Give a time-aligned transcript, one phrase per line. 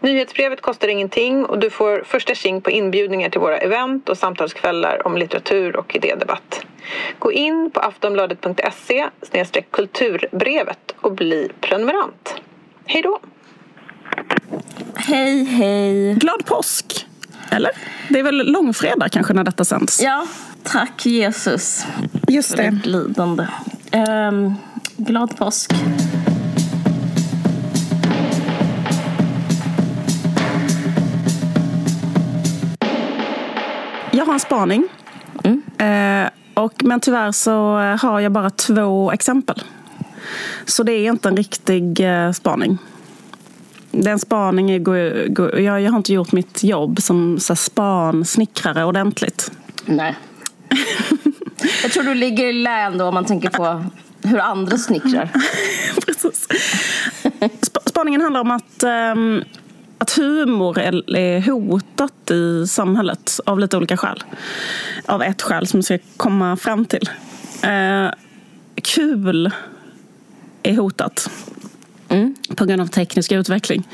[0.00, 5.06] Nyhetsbrevet kostar ingenting och du får första tjing på inbjudningar till våra event och samtalskvällar
[5.06, 6.60] om litteratur och idédebatt.
[7.18, 9.08] Gå in på aftonbladet.se
[9.70, 12.34] kulturbrevet och bli prenumerant.
[12.84, 13.20] Hej då!
[14.94, 16.14] Hej, hej!
[16.14, 17.06] Glad påsk!
[17.50, 17.70] Eller?
[18.08, 20.02] Det är väl långfredag kanske när detta sänds?
[20.02, 20.26] Ja,
[20.62, 21.86] tack Jesus.
[22.28, 22.80] Just det.
[22.82, 23.46] För lidande.
[23.92, 24.54] Um,
[24.96, 25.72] glad påsk.
[34.20, 34.88] Jag har en spaning.
[35.44, 35.62] Mm.
[35.78, 37.52] Eh, och, men tyvärr så
[38.00, 39.62] har jag bara två exempel.
[40.64, 42.78] Så det är inte en riktig eh, spaning.
[43.90, 44.80] Den spaning är,
[45.60, 49.52] jag, jag har inte gjort mitt jobb som så spansnickrare ordentligt.
[49.84, 50.16] Nej.
[51.82, 53.84] jag tror du ligger i län då om man tänker på
[54.22, 55.28] hur andra snickrar.
[56.06, 56.48] Precis.
[57.86, 59.44] Spaningen handlar om att um,
[60.00, 64.24] att humor är hotat i samhället av lite olika skäl.
[65.06, 67.10] Av ett skäl som jag ska komma fram till.
[67.62, 68.10] Eh,
[68.82, 69.50] kul
[70.62, 71.30] är hotat
[72.08, 72.34] mm.
[72.56, 73.88] på grund av teknisk utveckling.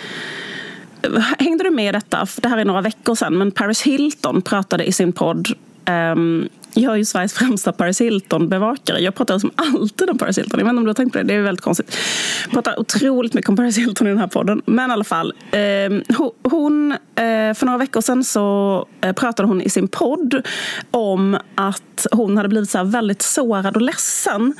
[1.38, 2.26] Hängde du med i detta?
[2.42, 5.48] Det här är några veckor sedan, men Paris Hilton pratade i sin podd
[5.88, 8.98] um, jag är ju Sveriges främsta Paris Hilton-bevakare.
[8.98, 10.60] Jag pratar som alltid om Paris Hilton.
[10.60, 11.24] Jag vet inte om du har tänkt på det.
[11.24, 11.96] Det är väldigt konstigt.
[12.44, 14.62] Jag pratar otroligt mycket om Paris Hilton i den här podden.
[14.66, 15.32] Men i alla fall.
[15.50, 20.46] Eh, hon, eh, för några veckor sedan så eh, pratade hon i sin podd
[20.90, 24.54] om att hon hade blivit så väldigt sårad och ledsen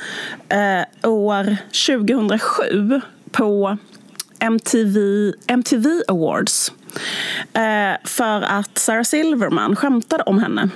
[0.49, 1.57] eh, år
[1.87, 3.01] 2007
[3.31, 3.77] på
[4.39, 6.71] MTV, MTV Awards.
[7.53, 10.69] Eh, för att Sarah Silverman skämtade om henne.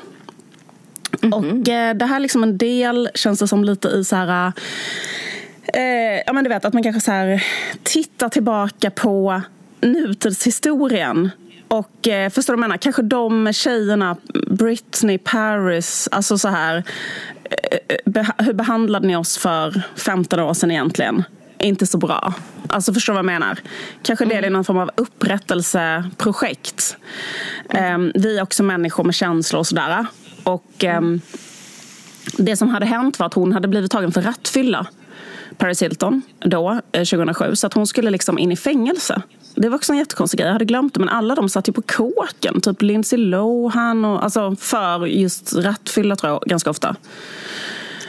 [1.22, 1.62] Mm -hmm.
[1.62, 4.52] Och eh, det här är liksom en del, känns det som lite i så här...
[5.74, 7.44] Eh, ja men du vet att man kanske så här
[7.84, 9.42] tittar tillbaka på
[9.82, 11.32] nutidshistorien
[11.72, 12.78] och eh, förstår du vad jag menar?
[12.78, 14.18] Kanske de tjejerna,
[14.48, 16.84] Britney, Paris, alltså så här.
[18.16, 21.24] Eh, hur behandlade ni oss för 15 år sedan egentligen?
[21.60, 22.34] Inte så bra.
[22.68, 23.60] Alltså förstår du vad jag menar?
[24.04, 24.54] Kanske del i mm.
[24.54, 26.98] någon form av upprättelseprojekt.
[27.70, 28.08] Mm.
[28.08, 30.06] Eh, vi är också människor med känslor och sådär.
[30.44, 31.02] Och eh,
[32.38, 34.88] det som hade hänt var att hon hade blivit tagen för rattfylla.
[35.57, 37.46] Paris Hilton då, 2007.
[37.46, 39.22] Eh, så att hon skulle liksom in i fängelse.
[39.56, 40.47] Det var också en jättekonstig grej.
[40.47, 41.00] Jag hade glömt det.
[41.00, 42.62] Men alla de satt ju på kåken.
[42.62, 44.06] Typ Lindsay Lohan.
[44.06, 46.96] Och, alltså för just rattfylla tror jag ganska ofta.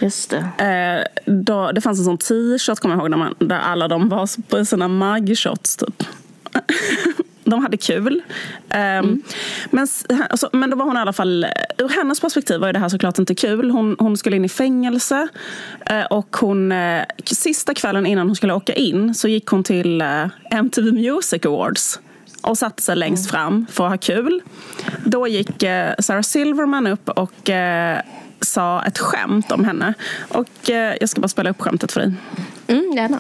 [0.01, 0.65] Just det.
[0.65, 3.11] Eh, då, det fanns en sån t-shirt kommer jag ihåg.
[3.11, 6.03] Där, man, där alla de var på sina mugshots typ.
[7.45, 8.23] de hade kul.
[8.69, 9.23] Ehm, mm.
[9.71, 9.87] men,
[10.31, 11.47] alltså, men då var hon i alla fall,
[11.79, 13.71] ur hennes perspektiv var det här såklart inte kul.
[13.71, 15.29] Hon, hon skulle in i fängelse
[15.87, 20.01] eh, och hon, eh, sista kvällen innan hon skulle åka in så gick hon till
[20.01, 22.01] eh, MTV Music Awards
[22.43, 23.31] och satte sig längst mm.
[23.31, 24.43] fram för att ha kul.
[25.05, 25.61] Då gick
[25.99, 27.51] Sarah Silverman upp och
[28.41, 29.95] sa ett skämt om henne.
[30.29, 30.69] Och
[31.01, 32.13] jag ska bara spela upp skämtet för dig.
[32.67, 33.19] Mm, gärna.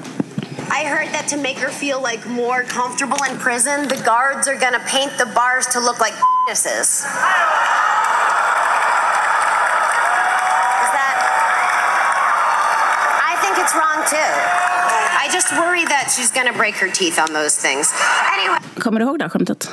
[0.73, 4.57] I heard that to make her feel like more comfortable in prison, the guards are
[4.57, 6.89] gonna paint the bars to look like penises.
[6.89, 7.05] Is
[10.97, 11.15] that?
[13.31, 14.33] I think it's wrong too.
[15.23, 17.93] I just worry that she's gonna break her teeth on those things.
[18.35, 18.59] Anyway.
[18.81, 19.71] Kommer du ihåg det här skämtet?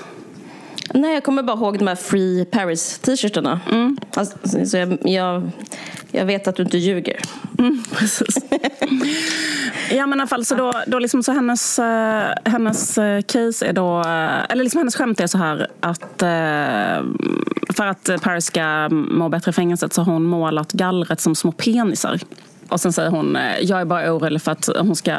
[0.93, 3.59] Nej, jag kommer bara ihåg de här Free Paris-t-shirtarna.
[3.71, 3.97] Mm.
[4.13, 5.51] Alltså, så jag, jag,
[6.11, 7.19] jag, vet att du inte ljuger.
[7.59, 8.35] Mm, precis.
[9.91, 11.85] ja, men i alla fall, så då, då liksom så hennes, uh,
[12.45, 13.99] hennes uh, case är då...
[13.99, 16.23] Uh, eller liksom hennes skämt är så här att
[17.73, 21.51] för att Paris ska må bättre i fängelset så har hon målat gallret som små
[21.51, 22.19] penisar.
[22.69, 25.15] Och sen säger hon, jag är bara orolig för att hon ska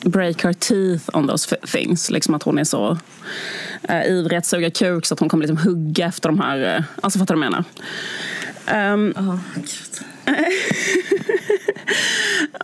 [0.00, 2.10] break her teeth on those things.
[2.10, 2.98] Liksom att hon är så
[3.90, 6.78] uh, ivrig att suga kuk så att hon kommer liksom hugga efter de här...
[6.78, 7.64] Uh, alltså fattar du vad jag menar?
[8.92, 9.38] Um, oh,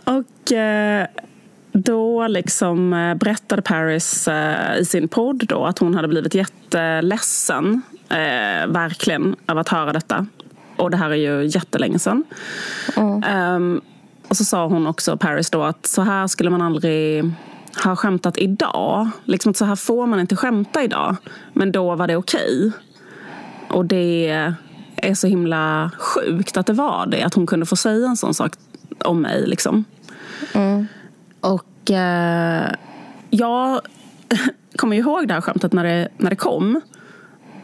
[0.15, 1.23] och uh,
[1.71, 2.89] då liksom
[3.19, 7.81] berättade Paris uh, i sin podd då att hon hade blivit jätteledsen,
[8.11, 10.25] uh, verkligen, av att höra detta.
[10.77, 12.23] Och det här är ju jättelänge sedan.
[12.97, 13.55] Mm.
[13.55, 13.81] Um,
[14.27, 17.23] och så sa hon också, Paris, då att så här skulle man aldrig
[17.83, 19.09] ha skämtat idag.
[19.25, 21.15] Liksom så här får man inte skämta idag.
[21.53, 22.67] Men då var det okej.
[22.67, 22.71] Okay.
[23.77, 24.29] Och det
[24.95, 27.23] är så himla sjukt att det var det.
[27.23, 28.51] Att hon kunde få säga en sån sak
[29.05, 29.47] om mig.
[29.47, 29.83] Liksom.
[30.53, 30.87] Mm.
[31.41, 32.71] Och eh,
[33.29, 33.81] jag
[34.75, 36.81] kommer ju ihåg det här skämtet när det, när det kom.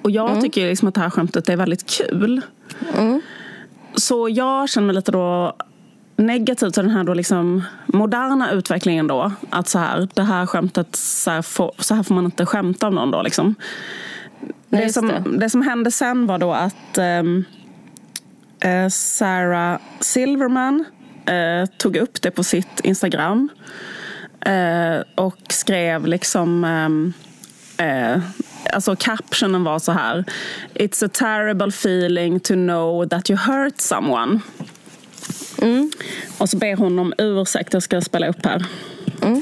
[0.02, 0.42] Och jag Mm.
[0.42, 2.42] tycker liksom att det här skämtet är väldigt kul.
[3.96, 5.56] Så jag känner mig lite då
[6.16, 9.32] negativ till den här då liksom moderna utvecklingen då.
[9.50, 12.88] Att så här, det här skämtet, så här, får, så här får man inte skämta
[12.88, 13.56] om någon då liksom.
[14.70, 15.24] Nej, Det som, det.
[15.38, 17.44] det som hände sen var då att ehm,
[18.60, 20.86] eh, Sarah Silverman
[21.26, 23.50] eh, tog upp det på sitt Instagram.
[24.42, 26.64] Eh, och skrev liksom...
[26.64, 27.14] ehm,
[27.78, 28.22] eh,
[28.74, 30.26] alltså captionen var så här.
[30.74, 34.40] It's a terrible feeling to know that you hurt someone.
[36.38, 37.74] Och så ber hon om ursäkt.
[37.74, 38.66] Jag ska spela upp här.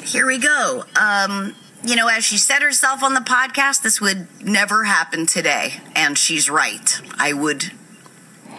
[0.03, 0.83] Here we go.
[0.95, 5.81] Um, you know, as she said herself on the podcast, this would never happen today,
[5.95, 7.01] and she's right.
[7.17, 7.71] I would,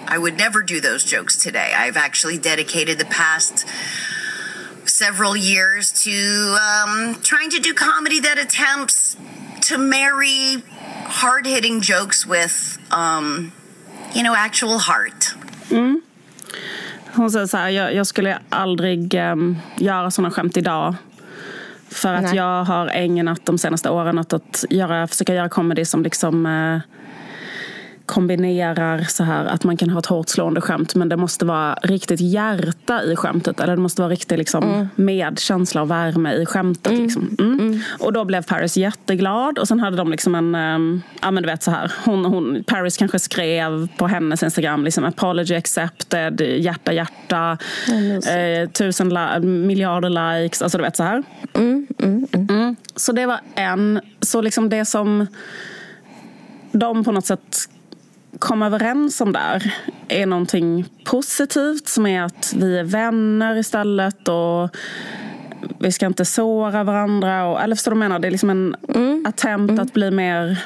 [0.06, 1.72] I would never do those jokes today.
[1.74, 3.66] I've actually dedicated the past
[4.84, 9.16] several years to um, trying to do comedy that attempts
[9.68, 10.62] to marry
[11.06, 13.52] hard-hitting jokes with, um,
[14.14, 15.34] you know, actual heart.
[17.16, 20.94] Hon säger så här, jag, jag skulle aldrig um, göra såna skämt idag.
[21.88, 22.36] För att Nej.
[22.36, 26.78] jag har ägnat de senaste åren åt att göra, försöka göra comedy som liksom eh,
[28.06, 31.74] kombinerar så här att man kan ha ett hårt slående skämt men det måste vara
[31.74, 33.60] riktigt hjärta i skämtet.
[33.60, 36.92] Eller det måste vara riktigt liksom, medkänsla och värme i skämtet.
[36.92, 37.36] Liksom.
[37.38, 37.80] Mm.
[37.98, 41.48] Och då blev Paris jätteglad och sen hade de liksom en, ehm, ja men du
[41.48, 46.92] vet så här, hon, hon, Paris kanske skrev på hennes Instagram liksom apology accepted, hjärta
[46.92, 47.58] hjärta,
[48.30, 51.22] eh, tusen li- miljarder likes, alltså du vet så här.
[51.54, 51.86] Mm.
[52.96, 55.26] Så det var en, så liksom det som
[56.72, 57.68] de på något sätt
[58.38, 59.74] kom överens om där
[60.08, 64.76] är någonting positivt som är att vi är vänner istället och
[65.78, 67.46] vi ska inte såra varandra.
[67.46, 68.18] Och, eller förstår du vad jag menar?
[68.18, 68.76] Det är liksom en
[69.26, 70.64] attempt att bli mer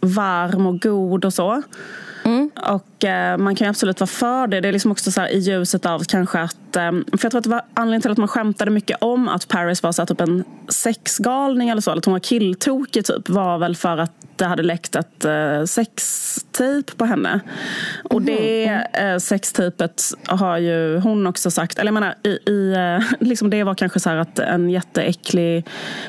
[0.00, 1.62] varm och god och så.
[2.72, 4.60] Och eh, man kan ju absolut vara för det.
[4.60, 6.76] Det är liksom också så i ljuset av kanske att...
[6.76, 9.48] Eh, för jag tror att det var anledningen till att man skämtade mycket om att
[9.48, 11.90] Paris var så här, typ en sexgalning eller så.
[11.90, 13.28] Eller att hon var killtokig typ.
[13.28, 17.40] Var väl för att det hade läckt ett eh, sextape på henne.
[18.04, 21.78] Och det eh, sextapet har ju hon också sagt.
[21.78, 25.66] Eller jag menar, i, i, eh, liksom det var kanske så att en jätteäcklig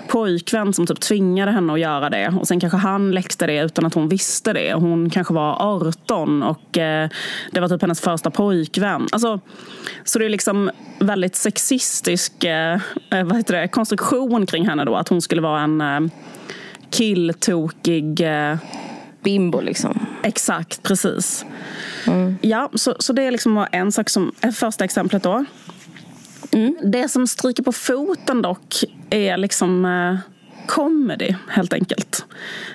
[0.08, 2.34] pojkvän som typ tvingade henne att göra det.
[2.40, 4.74] Och sen kanske han läckte det utan att hon visste det.
[4.74, 7.10] Hon kanske var 18 och eh,
[7.52, 9.08] det var typ hennes första pojkvän.
[9.12, 9.40] Alltså,
[10.04, 12.74] så det är liksom väldigt sexistisk eh,
[13.10, 14.96] eh, vad heter det, konstruktion kring henne då.
[14.96, 16.00] Att hon skulle vara en eh,
[16.90, 18.58] killtokig eh,
[19.24, 20.06] Bimbo liksom.
[20.24, 21.46] Exakt, precis.
[22.42, 25.46] Ja, så, så det är liksom en sak som är första exemplet då.
[26.84, 30.18] Det som stryker på foten dock är liksom eh,
[30.68, 32.26] comedy helt enkelt.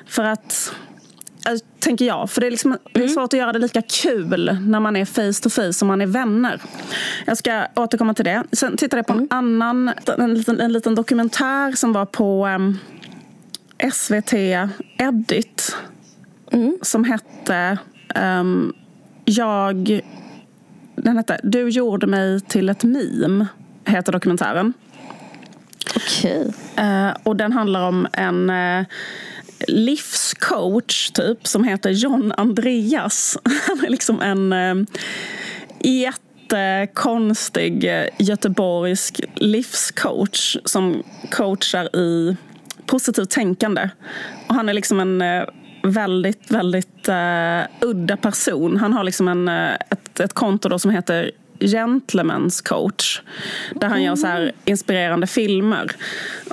[0.06, 0.72] För att
[1.46, 2.30] eh, Tänker jag.
[2.30, 5.04] För det är, liksom, det är svårt att göra det lika kul när man är
[5.04, 6.60] face to face som man är vänner.
[7.26, 8.44] Jag ska återkomma till det.
[8.52, 12.78] Sen tittade jag på en annan en liten, en liten dokumentär som var på em,
[13.92, 14.32] SVT
[14.98, 15.76] Edit
[16.82, 17.78] som hette
[18.14, 18.72] ehm,
[19.24, 20.00] Jag...
[20.96, 23.46] Den hette Du gjorde mig till ett meme,
[23.84, 24.72] heter dokumentären.
[25.96, 26.52] Okej.
[26.76, 28.84] Eh, och den handlar om en eh,
[29.68, 33.38] livscoach typ som heter John Andreas.
[33.68, 34.74] Han är liksom en eh,
[35.80, 42.36] jättekonstig göteborgsk livscoach som coachar i
[42.94, 43.88] positivt tänkande.
[44.48, 45.44] Och han är liksom en eh,
[45.82, 48.76] väldigt, väldigt eh, udda person.
[48.76, 53.22] Han har liksom en, eh, ett, ett konto då som heter Gentlemen's coach.
[53.74, 55.90] Där han gör så här inspirerande filmer.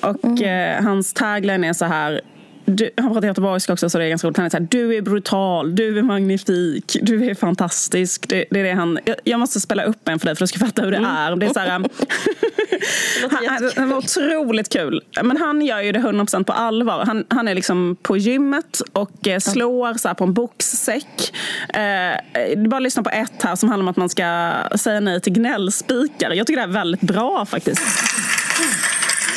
[0.01, 2.21] Och eh, hans tagline är så här
[2.65, 4.37] du, han pratar göteborgska också så det är ganska roligt.
[4.37, 8.29] Han är så här, du är brutal, du är magnifik, du är fantastisk.
[8.29, 10.49] Det, det är det han, jag, jag måste spela upp en för dig för att
[10.51, 11.35] du ska fatta hur det är.
[11.35, 11.69] Det är så här,
[13.29, 15.01] han, han, han var otroligt kul.
[15.23, 17.05] Men han gör ju det 100% på allvar.
[17.05, 21.33] Han, han är liksom på gymmet och eh, slår så här på en boxsäck.
[21.73, 25.33] Eh, bara lyssna på ett här som handlar om att man ska säga nej till
[25.33, 26.31] gnällspikar.
[26.31, 27.81] Jag tycker det är väldigt bra faktiskt.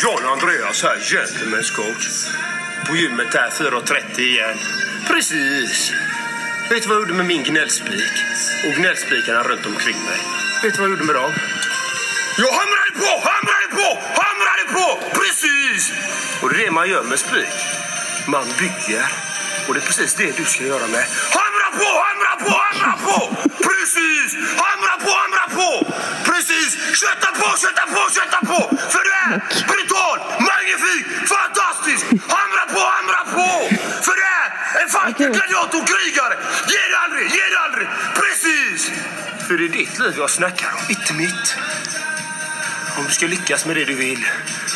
[0.02, 2.26] John Andreas här, gentlemen's coach.
[2.88, 4.58] På gymmet där, 4.30 igen.
[5.06, 5.92] Precis.
[6.70, 8.14] Vet du vad jag gjorde med min gnällspik?
[8.66, 10.20] Och gnällspikarna runt omkring mig.
[10.62, 11.32] Vet du vad jag gjorde med dem?
[12.38, 13.88] Jag hamrade på, hamrade på,
[14.22, 15.18] hamrade på!
[15.18, 15.92] Precis!
[16.42, 17.54] Och det är det man gör med spik.
[18.26, 19.06] Man bygger.
[19.68, 21.04] Och det är precis det du ska göra med.
[21.38, 23.18] Hamra på, hamra på, hamra på!
[23.68, 24.28] Precis!
[24.64, 25.70] Hamra på, hamra på!
[26.30, 26.70] Precis!
[27.00, 28.76] Kötta på, kötta på, kötta på!
[28.92, 29.32] För du är
[29.70, 31.04] brutal, magnifik,
[31.34, 32.04] fantastisk!
[32.36, 33.48] Hamra på, hamra på!
[34.06, 34.48] För du är
[34.82, 36.34] en fighter, gladiator, krigare!
[36.72, 37.88] Ge dig aldrig, ge dig aldrig!
[38.20, 38.90] Precis!
[39.46, 41.56] För det är ditt liv jag snackar om, inte mitt.
[42.98, 44.18] Om du ska lyckas med det du vill,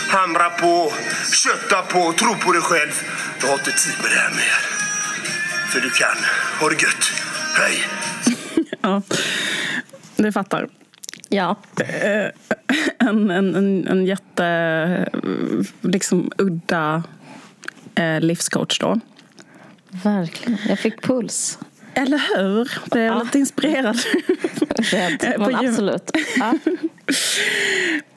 [0.09, 0.93] hamra på,
[1.33, 2.93] kötta på, tro på dig själv.
[3.41, 4.79] Du har inte tid med det här mer.
[5.69, 6.17] För du kan.
[6.61, 7.13] Ha det gött.
[7.55, 7.79] Hej!
[8.81, 9.03] Ja,
[10.17, 10.69] du fattar.
[11.29, 11.57] Ja.
[12.99, 15.09] En, en, en, en jätte
[15.81, 17.03] liksom, udda
[17.95, 19.01] eh, livscoach då.
[19.91, 20.59] Verkligen.
[20.69, 21.59] Jag fick puls.
[21.95, 22.71] Eller hur?
[22.91, 23.23] Det är Ja.
[23.23, 23.97] lite inspirerad.
[24.77, 25.35] Rädd.
[25.39, 26.11] Men absolut.
[26.39, 26.55] Ja.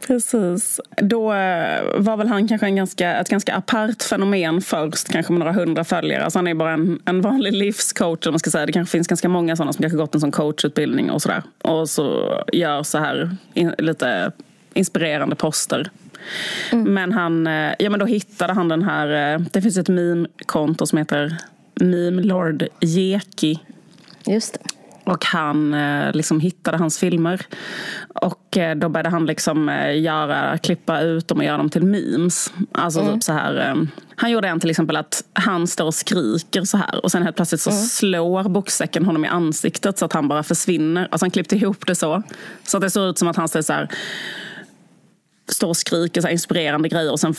[0.08, 0.80] Precis.
[1.02, 5.40] Då eh, var väl han kanske en ganska, ett ganska apart fenomen först, kanske med
[5.40, 6.24] några hundra följare.
[6.24, 8.28] Alltså han är bara en, en vanlig livscoach.
[8.28, 8.66] Om man ska säga.
[8.66, 11.44] Det kanske finns ganska många sådana som kanske gått en sån coachutbildning och sådär.
[11.62, 14.32] Och så gör så här in, lite
[14.74, 15.90] inspirerande poster.
[16.72, 20.86] Men han, eh, ja men då hittade han den här, eh, det finns ett meme-konto
[20.86, 21.38] som heter
[21.76, 23.60] Meme Lord Jeki.
[24.26, 24.60] Just det.
[25.04, 27.46] Och han eh, liksom hittade hans filmer.
[28.16, 31.84] Och eh, då började han liksom eh, göra, klippa ut dem och göra dem till
[31.84, 32.54] memes.
[32.72, 33.88] Alltså typ så här.
[34.16, 37.04] Han gjorde en till exempel att han står och skriker så här.
[37.04, 41.08] Och sen helt plötsligt så slår boxsäcken honom i ansiktet så att han bara försvinner.
[41.12, 42.24] Alltså han klippte ihop det så.
[42.64, 43.90] Så att det såg ut som att han står så här.
[45.48, 47.34] Står och skriker så här inspirerande grejer och sen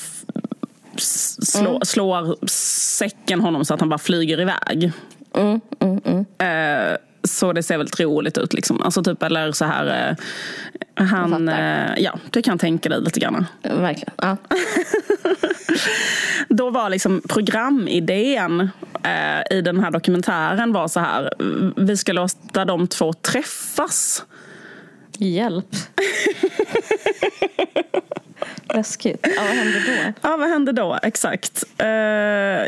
[0.95, 1.03] f-
[1.43, 1.59] s-
[1.89, 2.47] slår,
[2.99, 4.93] säcken honom så att han bara flyger iväg.
[6.39, 8.53] Eh, så det ser väldigt roligt ut.
[8.55, 8.83] Liksom.
[8.83, 10.17] Alltså typ, eller så här...
[10.97, 13.47] Eh, han, eh, ja, du kan tänka dig lite grann.
[13.63, 14.15] Verkligen.
[14.17, 14.37] Ja.
[16.49, 18.61] Då var liksom programidén
[19.05, 21.33] eh, i den här dokumentären var så här.
[21.77, 24.25] Vi ska låta de två träffas.
[25.19, 25.67] Hjälp.
[28.75, 29.27] Läskigt.
[29.37, 30.13] Ja, vad hände då?
[30.29, 30.99] Ja, vad hände då?
[31.03, 31.65] Exakt.
[31.79, 31.87] Eh,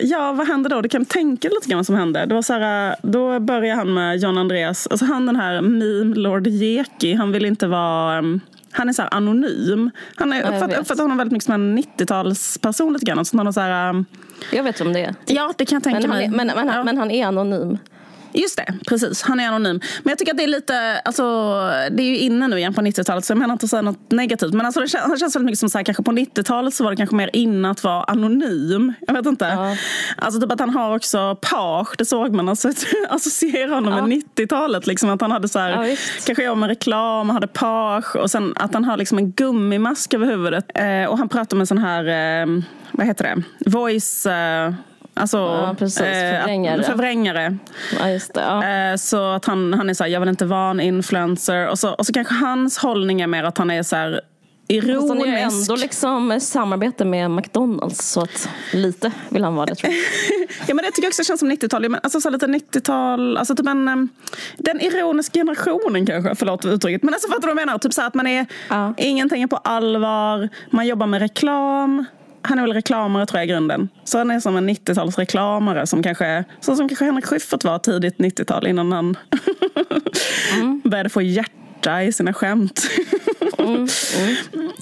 [0.03, 0.81] ja, vad hände då?
[0.81, 2.27] Du kan tänka lite grann vad som hände.
[2.27, 4.87] Det var så här, då började han med John Andreas.
[4.87, 7.15] Alltså han den här meme Lord Jeki.
[7.15, 8.19] Han vill inte vara...
[8.19, 9.91] um, han är så anonym.
[10.17, 12.93] Han är, jag uppfattar, honom väldigt mycket som en 90-talsperson.
[12.93, 13.25] lite grann.
[13.25, 14.05] Så han har så här, um,
[14.53, 15.15] Jag vet om det är.
[15.27, 16.25] ja, det kan jag tänka Men mig.
[16.27, 16.85] är, men, men, Ja.
[16.85, 17.79] men han är anonym.
[18.35, 19.23] Just det, precis.
[19.23, 19.81] Han är anonym.
[20.03, 21.23] Men jag tycker att det är lite, alltså,
[21.91, 24.11] det är ju inne nu igen på 90-talet så jag menar inte att säga något
[24.13, 24.53] negativt.
[24.55, 26.85] Men alltså, det känns, det känns väldigt mycket som så här, kanske på 90-talet så
[26.85, 28.93] var det kanske mer inne att vara anonym.
[29.07, 29.45] Jag vet inte.
[29.45, 29.77] Ja.
[30.17, 32.49] Alltså typ att han har också page, det såg man.
[32.49, 32.71] Alltså,
[33.09, 34.07] associera honom Ja.
[34.07, 34.87] med 90-talet.
[34.87, 38.53] Liksom, att han hade så här, Ja, kanske jag med reklam, hade page och sen
[38.57, 40.65] att han har liksom en gummimask över huvudet.
[40.75, 42.05] Eh, och han pratar med sån här,
[42.43, 42.47] eh,
[42.93, 44.27] vad heter det, voice...
[44.27, 44.73] Eh,
[45.15, 45.99] Alltså, Ja, precis.
[45.99, 46.83] Förvrängare.
[46.83, 47.57] förvrängare.
[48.01, 48.21] Ja, det.
[48.35, 48.65] Ja.
[48.69, 51.69] Eh, Så att han, han är så här, jag vill inte vara en influencer.
[51.69, 54.21] Och så, och så kanske hans hållning är mer att han är så här
[54.69, 55.71] Fast han är ju ironisk.
[55.71, 60.01] ändå liksom samarbete med McDonalds så att lite vill han vara det tror jag.
[60.69, 61.83] Ja, men det tycker jag också känns som 90-tal.
[61.83, 64.09] Ja, men Alltså så lite 90-tal, alltså typ en,
[64.57, 67.03] den ironiska generationen kanske, förlåt uttrycket.
[67.03, 67.79] Men alltså fattar du vad jag menar?
[67.79, 68.95] Typ så att man är, Ja.
[68.97, 72.05] ingenting är på allvar, man jobbar med reklam.
[72.47, 73.89] Han är väl reklamare tror jag i grunden.
[74.05, 77.79] Så han är som en 90-tals reklamare som kanske, så som kanske Henrik Schyffert var
[77.79, 79.17] tidigt 90-tal innan han
[80.85, 82.83] började få hjärta i sina skämt.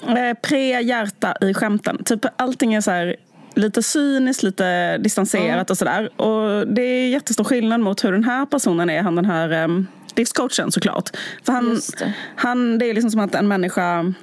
[0.07, 2.03] Eh, Pre-hjärta i skämten.
[2.03, 3.15] Typ allting är så här
[3.55, 6.21] lite cyniskt, lite distanserat och sådär.
[6.21, 9.01] Och det är jättestor skillnad mot hur den här personen är.
[9.01, 11.09] Han den här um, livscoachen såklart.
[11.45, 12.13] För han, det.
[12.35, 14.13] han, det är liksom som att en människa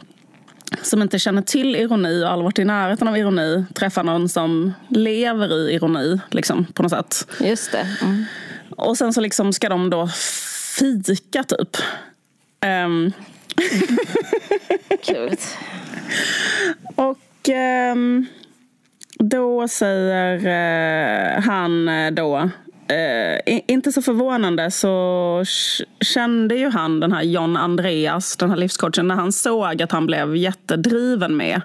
[0.83, 4.73] som inte känner till ironi och aldrig varit i närheten av ironi träffar någon som
[4.89, 7.29] lever i ironi liksom, på något sätt.
[7.41, 7.89] Just det.
[8.03, 8.25] Mm.
[8.77, 10.09] Och sen så liksom ska de då
[10.79, 11.77] fika typ.
[12.61, 13.13] Ehm,
[15.05, 15.37] Kul.
[16.95, 18.27] Och ehm,
[19.19, 22.51] då säger eh, han eh, då
[22.91, 25.45] eh, inte så förvånande så
[26.01, 30.07] kände ju han den här John Andreas, den här livscoachen, när han såg att han
[30.07, 31.63] blev jättedriven med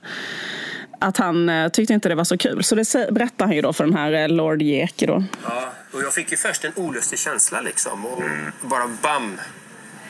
[1.00, 2.63] att han eh, tyckte inte det var så kul.
[2.63, 5.24] Så det berättar han ju då för den här eh, Lord Jeki då.
[5.44, 8.05] Ja, och jag fick ju först en olustig känsla liksom.
[8.05, 8.24] Och
[8.62, 9.39] bara bam.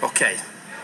[0.02, 0.38] Okej,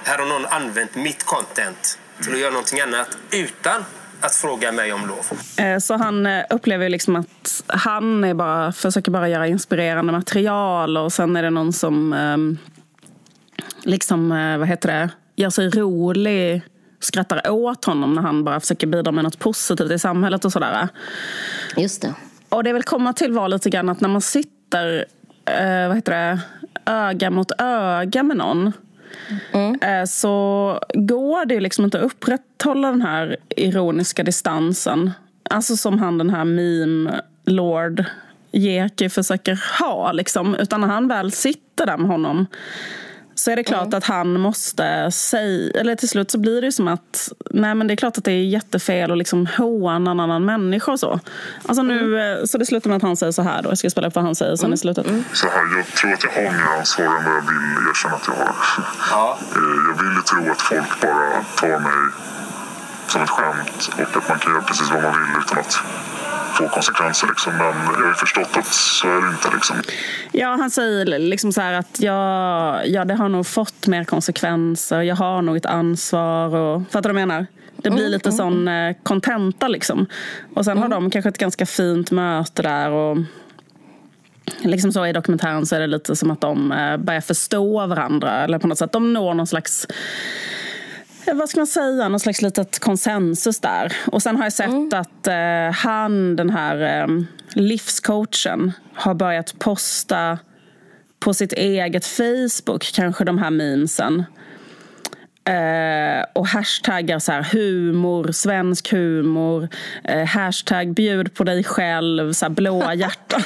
[0.03, 3.85] här har någon använt mitt content till att göra någonting annat utan
[4.21, 5.39] att fråga mig om lov.
[5.65, 10.97] Eh, Så han eh, upplever liksom att han är bara, försöker bara göra inspirerande material
[10.97, 12.57] och sen är det någon som ehm,
[13.83, 16.61] liksom, eh, vad heter det, gör sig rolig,
[16.99, 20.87] skrattar åt honom när han bara försöker bidra med något positivt i samhället och sådär.
[21.77, 22.13] Just det.
[22.49, 25.05] Och det vill komma till var lite grann att när man sitter
[25.45, 26.39] eh, vad heter det,
[26.85, 28.71] öga mot öga med någon
[29.51, 30.07] Mm.
[30.07, 35.11] så går det liksom inte att upprätthålla den här ironiska distansen.
[35.50, 38.05] Alltså som han den här meme lord
[38.51, 40.11] Jeki försöker ha.
[40.11, 40.55] Liksom.
[40.55, 42.45] Utan när han väl sitter där med honom
[43.35, 46.88] så är det klart att han måste säga, eller till slut så blir det som
[46.88, 50.45] att, nej men det är klart att det är jättefel att liksom håna en annan
[50.45, 51.19] människa och så.
[51.65, 53.89] Alltså nu, eh, så det slutar med att han säger så här då, jag ska
[53.89, 55.05] spela upp vad han säger sen i slutet.
[55.33, 58.27] Så här, jag tror att jag har mer ansvar än vad jag vill erkänna att
[58.27, 59.31] jag har.
[59.31, 59.38] Eh,
[59.89, 62.11] Jag vill ju tro att folk bara tar mig
[63.07, 65.77] som ett skämt och att man kan göra precis vad man vill utan att
[66.51, 67.27] få konsekvenser.
[67.27, 67.58] Liksom.
[67.58, 69.50] Men jag har ju förstått att så är det inte.
[69.53, 69.75] Liksom.
[70.31, 75.01] Ja, han säger liksom så här att ja, ja, det har nog fått mer konsekvenser.
[75.01, 76.55] Jag har nog ett ansvar.
[76.55, 77.46] Och, fattar du vad jag menar?
[77.75, 80.08] Det blir lite sån eh, kontenta liksom.
[80.53, 82.91] Och sen har de kanske ett ganska fint möte där.
[82.91, 83.17] Och
[84.60, 88.43] liksom så I dokumentären så är det lite som att de eh, börjar förstå varandra.
[88.43, 89.88] Eller på något sätt, de når någon slags
[91.33, 93.93] vad ska man säga, någon slags litet konsensus där.
[94.07, 97.07] Och sen har jag sett att eh, han, den här eh,
[97.53, 100.39] livscoachen, har börjat posta
[101.19, 104.23] på sitt eget Facebook, kanske de här memesen.
[105.45, 109.69] Eh, och hashtaggar så här, humor, svensk humor,
[110.03, 113.41] eh, hashtag bjud på dig själv, så här, blåa hjärtan.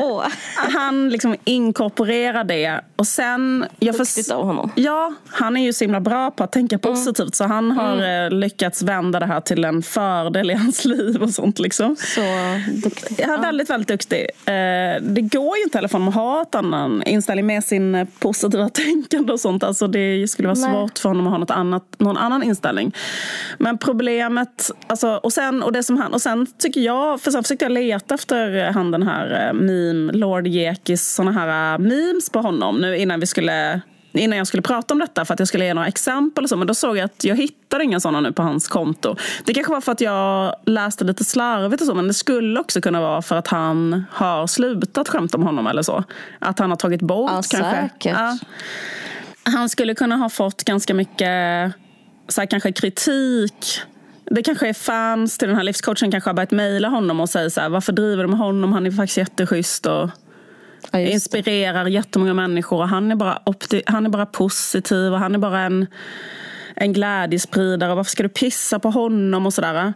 [0.00, 0.24] Åh,
[0.54, 2.80] Han liksom inkorporerar det.
[2.96, 4.72] Och sen, jag Duktigt av honom.
[4.74, 7.34] Ja, han är ju så himla bra på att tänka positivt.
[7.34, 11.30] Så han har eh, lyckats vända det här till en fördel i hans liv och
[11.30, 11.58] sånt.
[11.58, 11.96] Liksom.
[11.96, 12.20] så
[12.84, 13.20] duktig.
[13.20, 14.26] Är väldigt, väldigt duktig.
[14.46, 18.06] Eh, det går ju inte heller för honom att ha ett annan inställning med sin
[18.18, 19.64] positiva tänkande och sånt.
[19.64, 20.70] Alltså det skulle vara Nej.
[20.70, 22.92] svårt för honom att ha något annat, någon annan inställning.
[23.58, 27.42] Men problemet, alltså, och, sen, och, det som han, och sen tycker jag, för sen
[27.42, 32.30] försökte jag leta efter han den här eh, meme, Lord Jekis, såna här eh, memes
[32.30, 33.80] på honom nu innan vi skulle
[34.14, 36.56] Innan jag skulle prata om detta för att jag skulle ge några exempel och så.
[36.56, 39.16] Men då såg jag att jag hittade inga sådana nu på hans konto.
[39.44, 41.94] Det kanske var för att jag läste lite slarvigt och så.
[41.94, 45.82] Men det skulle också kunna vara för att han har slutat skämta om honom eller
[45.82, 46.04] så.
[46.38, 47.58] Att han har tagit bort Ja, kanske.
[47.58, 48.16] säkert.
[48.18, 48.38] Ja.
[49.42, 51.72] Han skulle kunna ha fått ganska mycket
[52.28, 53.80] så här, kanske kritik.
[54.24, 57.48] Det kanske är fans till den här livscoachen kanske har börjat mejla honom och säger
[57.48, 58.72] så här, varför driver med honom?
[58.72, 60.10] Han är faktiskt jätteschysst och
[60.90, 61.38] Ja, just det.
[61.38, 62.78] inspirerar jättemånga människor.
[62.78, 63.38] Och han, är bara
[63.86, 65.86] han är bara positiv och han är bara en,
[66.76, 67.94] en glädjespridare.
[67.94, 69.92] Varför ska du pissa på honom och sådär?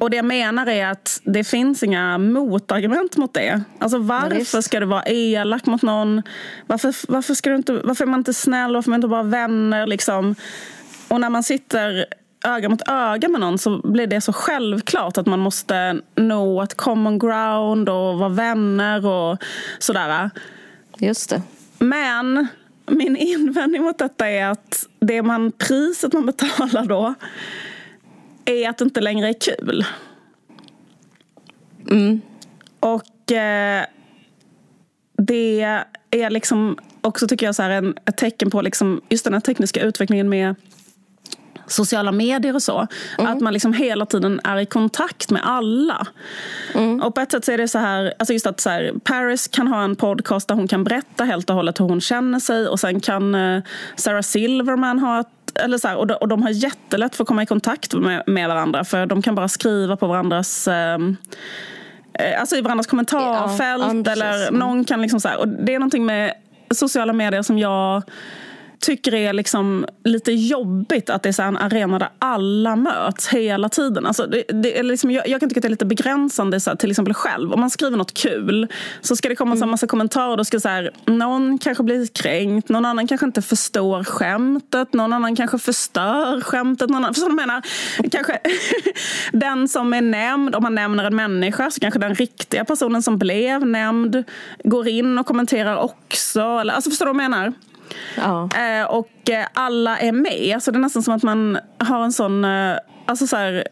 [0.00, 3.62] Och det jag menar är att det finns inga motargument mot det.
[3.78, 6.22] Alltså varför ska du vara elak mot någon?
[6.66, 8.74] Varför, varför, ska du inte, varför är man inte snäll?
[8.74, 9.86] Varför är man inte bara vänner?
[9.86, 10.34] Liksom?
[11.08, 12.06] Och när man sitter
[12.44, 16.74] öga mot öga med någon så blir det så självklart att man måste nå ett
[16.74, 19.38] common ground och vara vänner och
[19.78, 20.30] sådär.
[20.98, 21.42] Just det.
[21.78, 22.46] Men
[22.86, 27.14] min invändning mot detta är att det man, priset man betalar då
[28.48, 29.84] är att det inte längre är kul.
[32.80, 33.84] Och eh,
[35.16, 35.60] det
[36.10, 39.40] är liksom också tycker jag så här en, ett tecken på liksom just den här
[39.40, 40.54] tekniska utvecklingen med
[41.66, 42.86] sociala medier och så.
[43.18, 46.06] Att man liksom hela tiden är i kontakt med alla.
[47.02, 49.48] Och på ett sätt så är det så här, alltså just att så här, Paris
[49.48, 52.68] kan ha en podcast där hon kan berätta helt och hållet hur hon känner sig
[52.68, 53.62] och sen kan eh,
[53.96, 57.28] Sarah Silverman ha ett eller så här, och, de, och de har jättelätt för att
[57.28, 61.16] komma i kontakt med, med varandra för de kan bara skriva på varandras ehm,
[62.12, 65.78] eh, Alltså i varandras kommentarfält Ja, eller någon kan liksom så här, och det är
[65.78, 66.32] någonting med
[66.70, 68.02] sociala medier som jag
[68.80, 73.68] tycker är liksom lite jobbigt att det är så en arena där alla möts hela
[73.68, 74.06] tiden.
[74.06, 76.70] Alltså det, det är liksom, jag, jag kan tycka att det är lite begränsande så
[76.70, 77.52] här, till exempel själv.
[77.52, 78.68] Om man skriver något kul
[79.00, 80.36] så ska det komma så här massa kommentarer.
[80.36, 85.12] Då ska så här, någon kanske bli kränkt, någon annan kanske inte förstår skämtet, någon
[85.12, 86.90] annan kanske förstör skämtet.
[86.90, 87.62] Någon annan, förstår du vad jag menar?
[88.10, 88.40] Kanske
[89.32, 93.18] den som är nämnd, om man nämner en människa så kanske den riktiga personen som
[93.18, 94.24] blev nämnd
[94.64, 96.42] går in och kommenterar också.
[96.42, 97.52] Alltså förstår du vad jag menar?
[98.16, 98.48] Ja.
[98.56, 100.54] Eh, och eh, alla är med.
[100.54, 102.44] Alltså det är nästan som att man har en sån...
[102.44, 103.64] Eh, alltså så här,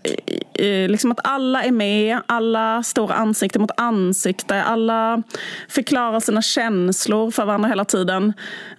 [0.89, 4.63] liksom att alla är med, alla står ansikte mot ansikte.
[4.63, 5.23] Alla
[5.69, 8.33] förklarar sina känslor för varandra hela tiden.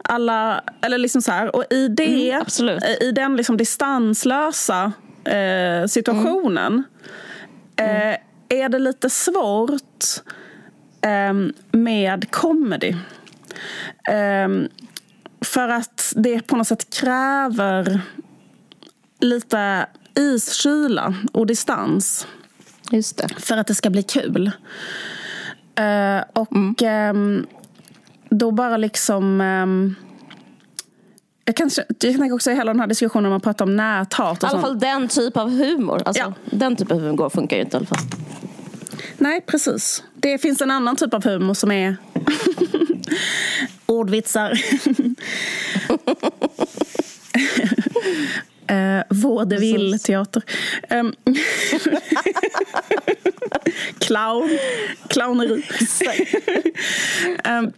[0.03, 2.83] Alla, eller liksom så här, och i det, Mm, absolut.
[2.83, 4.91] eh, i den liksom distanslösa
[5.87, 6.83] situationen
[7.79, 8.11] Mm.
[8.11, 8.17] eh,
[8.63, 10.05] är det lite svårt
[11.01, 11.33] eh,
[11.71, 12.95] med comedy.
[15.41, 18.01] För att det på något sätt kräver
[19.19, 22.27] lite iskyla och distans
[22.91, 23.27] Just det.
[23.37, 24.51] för att det ska bli kul.
[25.75, 27.45] Eh, och ehm,
[28.29, 29.41] då bara liksom...
[29.41, 29.95] ehm,
[31.45, 34.43] jag, kan, jag tänker också hela den här diskussionen om man pratar om näthat.
[34.43, 36.01] I alla fall den typ av humor.
[36.05, 36.33] Alltså, Ja.
[36.57, 37.97] Den typ av humor funkar ju inte i alla fall.
[39.17, 40.03] Nej, precis.
[40.15, 41.97] Det finns en annan typ av humor som är
[43.97, 44.51] ordvitsar.
[48.69, 50.41] uh, Vaudeville-teater.
[53.99, 54.49] Clown.
[55.09, 55.63] Clowneri.
[57.49, 57.71] um,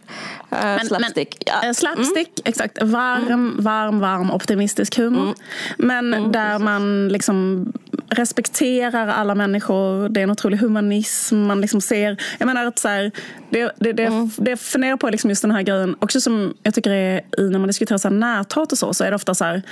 [0.52, 1.42] Uh, slapstick.
[1.46, 1.68] ja.
[1.68, 2.82] Eh, Slapstick, exakt.
[2.82, 5.34] Varm, varm, varm optimistisk humor.
[5.78, 7.72] Men där man liksom
[8.08, 10.08] respekterar alla människor.
[10.08, 11.42] Det är en otrolig humanism.
[11.42, 12.16] Man liksom ser...
[12.38, 13.10] Jag menar att så här,
[13.50, 15.96] det, det, det, det jag funderar på liksom just den här grejen.
[15.98, 19.04] Också som jag tycker är i när man diskuterar så här näthat och så, så
[19.04, 19.62] är det ofta så här Mm,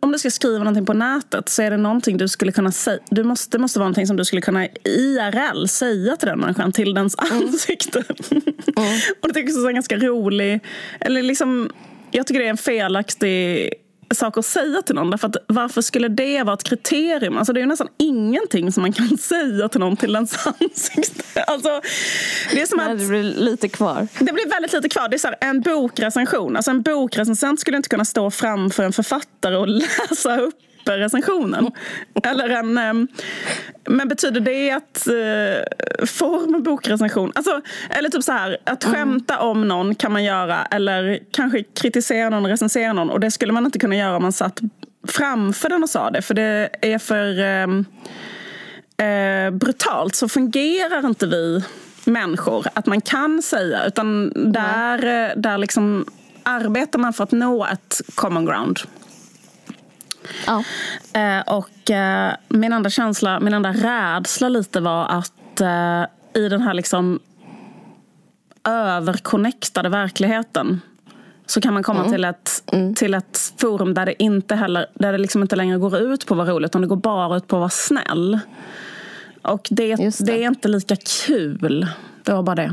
[0.00, 2.98] om du ska skriva någonting på nätet så är det någonting du skulle kunna säga.
[3.10, 6.72] Du måste, det måste vara någonting som du skulle kunna IRL säga till den människan,
[6.72, 7.98] till dens ansikte.
[9.22, 10.60] och det tycker jag är en ganska rolig...
[11.00, 11.70] Eller liksom,
[12.10, 13.72] jag tycker det är en felaktig
[14.10, 15.10] sak att säga till någon.
[15.10, 17.38] Därför att varför skulle det vara ett kriterium?
[17.38, 21.42] Alltså det är ju nästan ingenting som man kan säga till någon till dens ansikte.
[21.42, 21.80] Alltså,
[22.50, 22.98] det är som att...
[22.98, 24.08] det blir lite kvar.
[24.18, 25.08] Det blir väldigt lite kvar.
[25.08, 26.56] Det är så här, en bokrecension.
[26.56, 29.68] Alltså en bokrecensent skulle inte kunna stå framför en författare och
[30.10, 30.54] läsa upp
[30.92, 31.70] recensionen.
[32.24, 33.08] Eller en, ehm,
[33.88, 37.32] men betyder det att uh, form en bokrecension?
[37.34, 40.64] Alltså, eller typ så här, att skämta om någon kan man göra.
[40.64, 43.10] Eller kanske kritisera någon recensera någon.
[43.10, 44.60] Och det skulle man inte kunna göra om man satt
[45.08, 46.22] framför den och sa det.
[46.22, 47.84] För det är för ehm,
[48.96, 50.14] eh, brutalt.
[50.14, 51.64] Så fungerar inte vi
[52.04, 52.66] människor.
[52.74, 53.86] Att man kan säga.
[53.86, 56.06] Utan där, eh, där liksom
[56.42, 58.78] arbetar man för att nå ett common ground.
[60.46, 60.64] Ja.
[61.20, 66.62] Eh, och eh, min enda känsla, min enda rädsla lite var att eh, i den
[66.62, 67.20] här liksom
[68.64, 70.80] överconnectade verkligheten
[71.46, 72.62] så kan man komma till, ett,
[72.96, 76.34] till ett forum där det inte heller där det liksom inte längre går ut på
[76.34, 78.38] att vara roligt utan det går bara ut på att vara snäll.
[79.42, 80.26] Och det, det.
[80.26, 80.44] det.
[80.44, 81.88] är inte lika kul.
[82.22, 82.72] Det var bara det.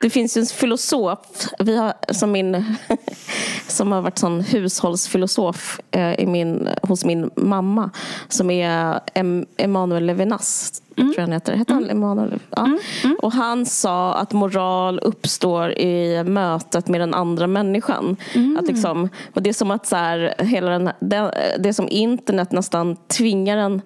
[0.00, 1.18] Det finns ju en filosof
[1.58, 2.54] vi har, som, min,
[3.70, 7.90] som har varit sån hushållsfilosof eh, i min, hos min mamma.
[8.28, 10.82] Som är em, Emanuel Levinas.
[10.96, 11.56] Tror jag han heter.
[11.56, 12.40] Heter han Emanuel?
[12.50, 12.78] Ja.
[13.22, 18.16] Och han sa att moral uppstår i mötet med den andra människan.
[18.58, 22.52] Att liksom, och det är som att så här, hela den, det, det som internet
[22.52, 23.82] nästan tvingar en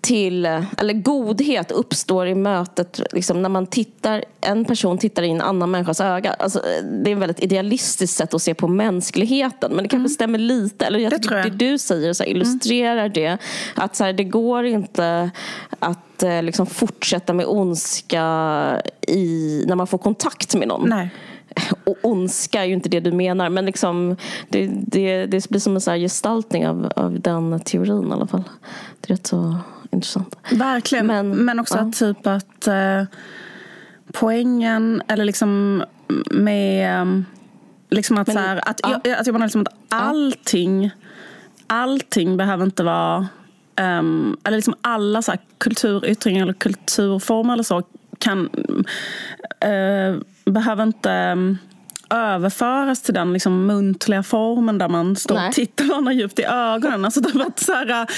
[0.00, 5.40] till, eller godhet uppstår i mötet liksom, när man tittar, en person tittar i en
[5.40, 6.32] annan människas öga.
[6.38, 6.62] Alltså,
[7.04, 9.72] det är ett väldigt idealistiskt sätt att se på mänskligheten.
[9.72, 10.86] Men det kanske stämmer lite.
[10.86, 11.50] Eller jag Det tror jag.
[11.52, 13.38] det du säger så här, illustrerar det.
[13.74, 15.30] Att så här, det går inte
[15.78, 20.88] att eh, liksom, fortsätta med ondska i, när man får kontakt med någon.
[20.88, 21.10] Nej.
[21.84, 23.48] Och ondska är ju inte det du menar.
[23.48, 24.16] Men liksom,
[24.48, 28.26] det, det, det blir som en så här gestaltning av, av den teorin i alla
[28.26, 28.44] fall.
[29.00, 29.56] Det är rätt så
[29.90, 30.36] intressant.
[30.52, 31.06] Verkligen.
[31.06, 31.80] Men, Men- också ja.
[31.82, 33.04] att typ att eh,
[34.12, 35.82] poängen, eller liksom
[36.30, 37.00] med...
[37.02, 37.20] eh,
[37.90, 39.00] Liksom att, Men- så här, att, ja.
[39.04, 40.90] jag, att jag menar liksom att allting,
[41.66, 43.28] allting behöver inte vara...
[43.76, 47.82] ehm, eller liksom alla så här kulturyttringar eller kulturformer eller så
[48.18, 48.48] kan,
[49.60, 50.16] eh,
[50.52, 51.58] behöver inte ehm,
[52.10, 55.48] överföras till den liksom muntliga formen där man står Nej.
[55.48, 57.04] och tittar varandra djupt i ögonen.
[57.04, 58.08] Alltså typ att, så här, att,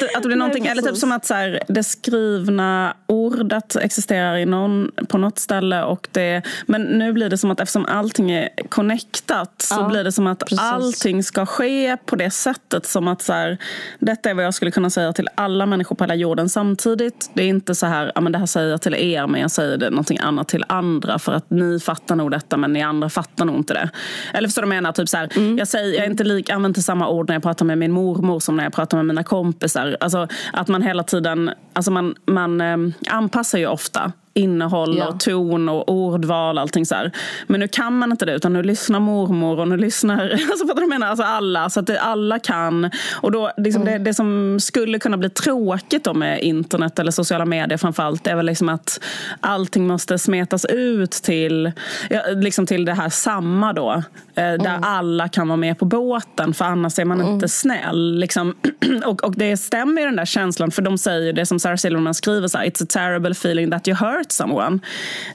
[0.00, 4.36] det- att det blir någonting, eller typ som att så här, det skrivna ordet existerar
[4.36, 5.82] i någon, på något ställe.
[5.82, 10.04] Och det, men nu blir det som att eftersom allting är connectat så Ja, blir
[10.04, 10.60] det som att precis.
[10.60, 12.86] allting ska ske på det sättet.
[12.86, 13.58] Som att så här,
[13.98, 17.30] detta är vad jag skulle kunna säga till alla människor på hela jorden samtidigt.
[17.34, 19.50] Det är inte så här, ja, men det här säger jag till er men jag
[19.50, 23.08] säger det någonting annat till andra för att ni fattar nog detta men ni andra
[23.08, 23.90] fattar nog inte det.
[24.34, 24.92] Eller förstår du vad jag menar?
[24.92, 25.58] Typ så här, Mm.
[25.58, 27.92] jag, säger, jag är inte lik, använder inte samma ord när jag pratar med min
[27.92, 29.96] mormor som när jag pratar med mina kompisar.
[30.00, 32.76] Alltså, att man hela tiden alltså man, man eh,
[33.08, 35.06] anpassar ju ofta innehåll Ja.
[35.08, 37.12] och ton och ordval allting så här.
[37.46, 40.74] Men nu kan man inte det utan nu lyssnar mormor och nu lyssnar alltså du
[40.74, 41.06] vad jag menar?
[41.06, 42.90] Alltså alla, så att det, alla kan.
[43.12, 47.44] Och då, liksom det, det som skulle kunna bli tråkigt då med internet eller sociala
[47.44, 49.00] medier framförallt är väl liksom att
[49.40, 51.72] allting måste smetas ut till,
[52.10, 54.02] ja, liksom till det här samma då.
[54.34, 58.18] Eh, där alla kan vara med på båten för annars är man inte snäll.
[58.18, 58.54] Liksom.
[59.06, 62.14] och, och det stämmer ju den där känslan för de säger det som Sarah Silverman
[62.14, 64.78] skriver så här, It's a terrible feeling that you hurt someone.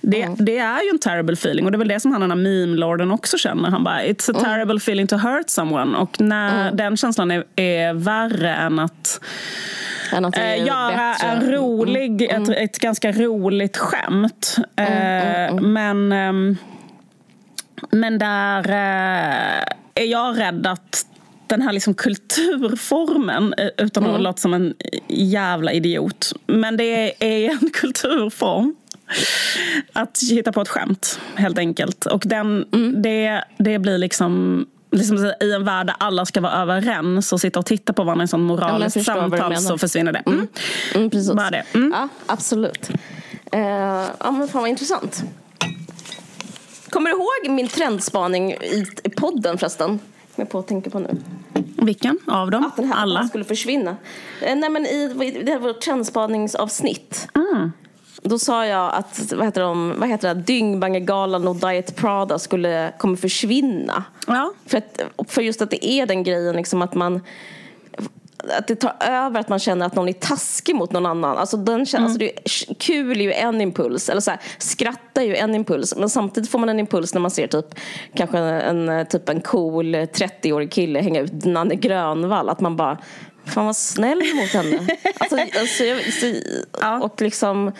[0.01, 2.31] Det, det är ju en terrible feeling och det är väl det som han den
[2.31, 3.69] här meme-lorden också känner.
[3.69, 5.97] Han bara, it's a terrible feeling to hurt someone.
[5.97, 9.19] Och när den känslan är, är värre än att
[10.13, 11.27] Än att det är göra bättre.
[11.27, 14.55] en rolig, Ett, ett ganska roligt skämt.
[14.75, 16.57] Eh, Men ehm,
[17.91, 19.63] Men där eh,
[19.95, 21.05] är jag rädd att
[21.47, 24.21] den här liksom kulturformen, utan att Mm.
[24.21, 24.73] låta som en
[25.07, 28.75] jävla idiot, men det är en kulturform.
[29.93, 32.05] Att hitta på ett skämt, helt enkelt.
[32.05, 33.01] Och den, Mm.
[33.01, 37.59] det, det blir liksom Liksom i en värld där alla ska vara överens och sitta
[37.59, 40.23] och titta på varandra i sån Ja, moraliskt du samtal så försvinner det.
[40.25, 40.47] Mm.
[40.95, 41.33] Mm, precis.
[41.33, 41.63] Bara det.
[41.73, 41.91] Mm.
[41.95, 42.89] Ja, absolut.
[43.51, 43.59] Eh,
[44.19, 45.23] ja, men fan vad intressant.
[46.89, 49.99] Kommer du ihåg min trendspaning i, i podden förresten?
[50.35, 51.17] Jag på att tänka på nu.
[51.77, 52.65] Vilken av dem?
[52.65, 53.27] Att den här Alla?
[53.27, 53.95] skulle försvinna.
[54.41, 57.27] Eh, nej men i, i det här var ett trendspaningsavsnitt.
[57.35, 57.71] Mm.
[58.27, 62.93] Då sa jag att vad heter, de, vad heter det, Dyngbangegalan och Diet Prada skulle,
[62.97, 64.03] kommer försvinna.
[64.27, 64.53] Ja.
[64.65, 67.21] För, att, för just att det är den grejen liksom att man
[68.57, 71.37] att det tar över att man känner att någon är taskig mot någon annan.
[71.37, 75.21] Alltså, den känner, alltså det är, kul är ju en impuls, eller så här, skratta
[75.21, 75.95] är ju en impuls.
[75.95, 77.79] Men samtidigt får man en impuls när man ser typ,
[78.13, 82.49] kanske en, en, typ en cool 30-årig kille hänga ut Nanne Grönvall.
[82.49, 82.97] Att man bara,
[83.45, 84.79] fan vad snäll mot henne.
[85.17, 86.33] alltså, alltså, jag, så,
[86.81, 86.99] Ja.
[86.99, 87.71] Och liksom...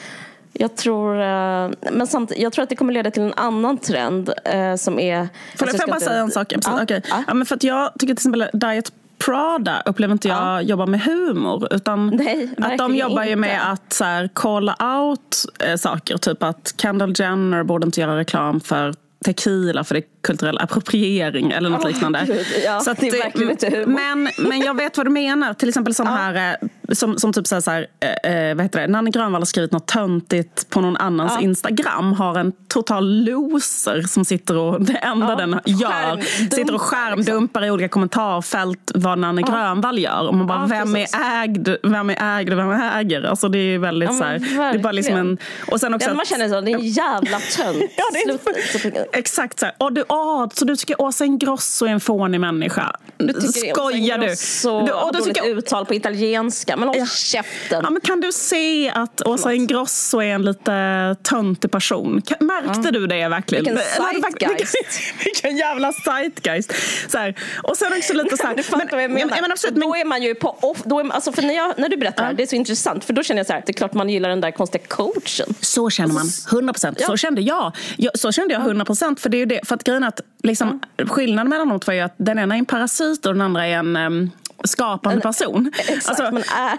[0.60, 4.30] Jag tror, eh, men samtidigt, jag tror att det kommer leda till en annan trend
[4.46, 5.28] eh, som är...
[5.58, 6.54] Får jag, jag bara säga en sak?
[6.66, 7.02] Ja, okej.
[7.10, 7.24] ja.
[7.28, 8.92] Ja, men för att jag tycker till exempel Diet
[9.26, 10.62] Prada upplever inte jag Ja.
[10.62, 11.68] jobbar med humor.
[11.72, 13.40] Utan Nej, att de jobbar ju inte.
[13.40, 16.18] med att så här, calla out eh, saker.
[16.18, 18.94] Typ att Kendall Jenner borde inte göra reklam för
[19.26, 22.24] tequila för det är kulturell appropriering eller något liknande.
[22.28, 23.86] Gud, ja, det.
[23.88, 25.54] Men, men jag vet vad du menar.
[25.54, 27.88] Till exempel sån här, eh, som, som typ så här, så här
[28.24, 28.88] eh, vad heter det?
[28.88, 31.42] Nanne Grönvall har skrivit något töntigt på någon annans Ja.
[31.42, 32.14] Instagram.
[32.14, 36.82] Har en total loser som sitter och, det enda Ja, den gör, skärmdumpar, sitter och
[36.82, 40.28] skärmdumpar i olika kommentarfält vad Nanne Grönvall gör.
[40.28, 43.24] Och man bara, Ja, vem, är ägd, vem är ägd och vem äger?
[43.24, 45.38] Alltså det är väldigt Ja, så här, det är bara liksom en...
[45.72, 47.92] Och sen också Ja, man känner så, det är en jävla tönt.
[47.98, 49.18] Ja, det är.
[49.18, 49.76] Exakt så här.
[49.78, 52.96] Och du, åh, så du tycker Åsa Ingrosso är en fånig människa?
[53.18, 54.70] Du tycker Skojar du?
[54.70, 56.75] Och du dåligt tycker, uttal på italienska.
[56.78, 57.06] Men håll Ja.
[57.06, 57.82] käften.
[57.84, 62.22] ja, men kan du se att Åsa Ingrosso är en lite töntig person?
[62.40, 63.64] Märkte du det verkligen?
[63.64, 64.76] Vilken zeitgeist.
[64.76, 66.74] Vilken, vilken jävla zeitgeist.
[67.08, 67.36] Så här.
[67.64, 68.56] Och sen också lite så här.
[68.56, 69.36] Du fattar vad jag menar.
[69.36, 71.42] Ja, men absolut, men, då är man ju på off, då är man, alltså för
[71.42, 73.06] när, jag, när du berättar det här, det är så intressant.
[73.06, 75.54] För då känner jag så här, det är klart man gillar den där konstiga coachen.
[75.62, 76.26] Så känner man.
[76.52, 76.98] 100 procent.
[77.02, 77.08] Ja.
[77.08, 77.72] Så kände jag.
[77.98, 78.20] jag.
[78.20, 79.20] Så kände jag 100 procent.
[79.20, 82.04] För, det är ju det, för att grejen att liksom, skillnaden mellan de två är
[82.04, 84.32] att den ena är en parasit och den andra är en em,
[84.64, 85.72] skapande person.
[85.78, 86.78] Exakt, Alltså, man är...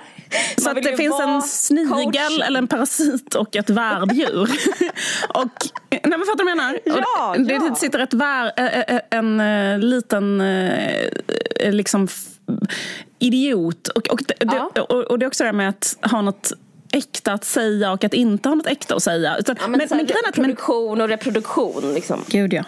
[0.60, 2.42] så man att det finns en snigel coachen.
[2.42, 4.42] eller en parasit och ett värddjur.
[5.28, 5.50] och,
[5.90, 6.78] nej men fattar du vad jag menar?
[6.84, 7.74] Ja, och det ja.
[7.74, 8.52] sitter ett vär,
[9.10, 9.40] en,
[9.80, 10.42] liten
[11.70, 12.08] liksom
[13.18, 13.88] idiot.
[13.88, 14.70] Och, och, det, Ja.
[14.82, 16.52] och, och det är också det här med att ha något
[16.92, 19.36] äkta att säga och att inte ha något äkta att säga.
[19.38, 21.94] Utan, Ja, men, men, är att- men, produktion och reproduktion.
[21.94, 22.24] Liksom.
[22.28, 22.64] Gud ja.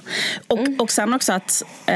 [0.47, 0.81] Och, Mm.
[0.81, 1.63] och sen också att...
[1.87, 1.95] Eh,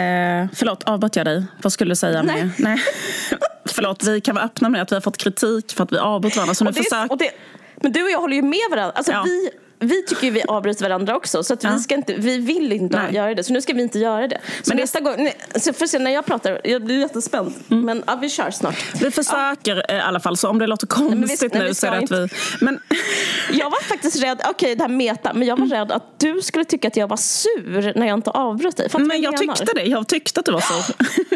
[0.54, 1.44] förlåt, avbröt jag dig?
[1.62, 2.22] Vad skulle du säga?
[2.22, 2.78] Med, nej.
[3.64, 6.36] förlåt, vi kan vara öppna med att vi har fått kritik för att vi avbröt
[6.36, 6.54] varandra.
[6.54, 7.18] Så nu det, försök...
[7.18, 7.30] det,
[7.76, 8.92] men du och jag håller ju med varandra.
[8.96, 9.22] Alltså, Ja.
[9.24, 9.50] vi,
[9.82, 11.42] vi tycker ju vi avbryter varandra också.
[11.44, 11.70] Så att Ja.
[11.72, 13.14] vi, ska inte, vi vill inte Nej.
[13.14, 13.44] göra det.
[13.44, 14.38] Så nu ska vi inte göra det.
[14.44, 17.52] Så Men det- nästa gång, nej, så får se när jag pratar, jag blir jättespänd.
[17.70, 17.84] Mm.
[17.84, 18.76] Men ja, vi kör snart.
[19.02, 21.86] Vi försöker eh, i alla fall, så om det låter konstigt nej, vi nu så
[21.86, 22.28] är det att vi...
[22.60, 22.80] Men,
[23.52, 26.64] Jag var faktiskt rädd, okej det här meta, men jag var rädd att du skulle
[26.64, 28.88] tycka att jag var sur när jag inte avbröt dig.
[28.88, 29.54] Fattar men jag menar?
[29.54, 30.74] tyckte det, jag tyckte att du var så.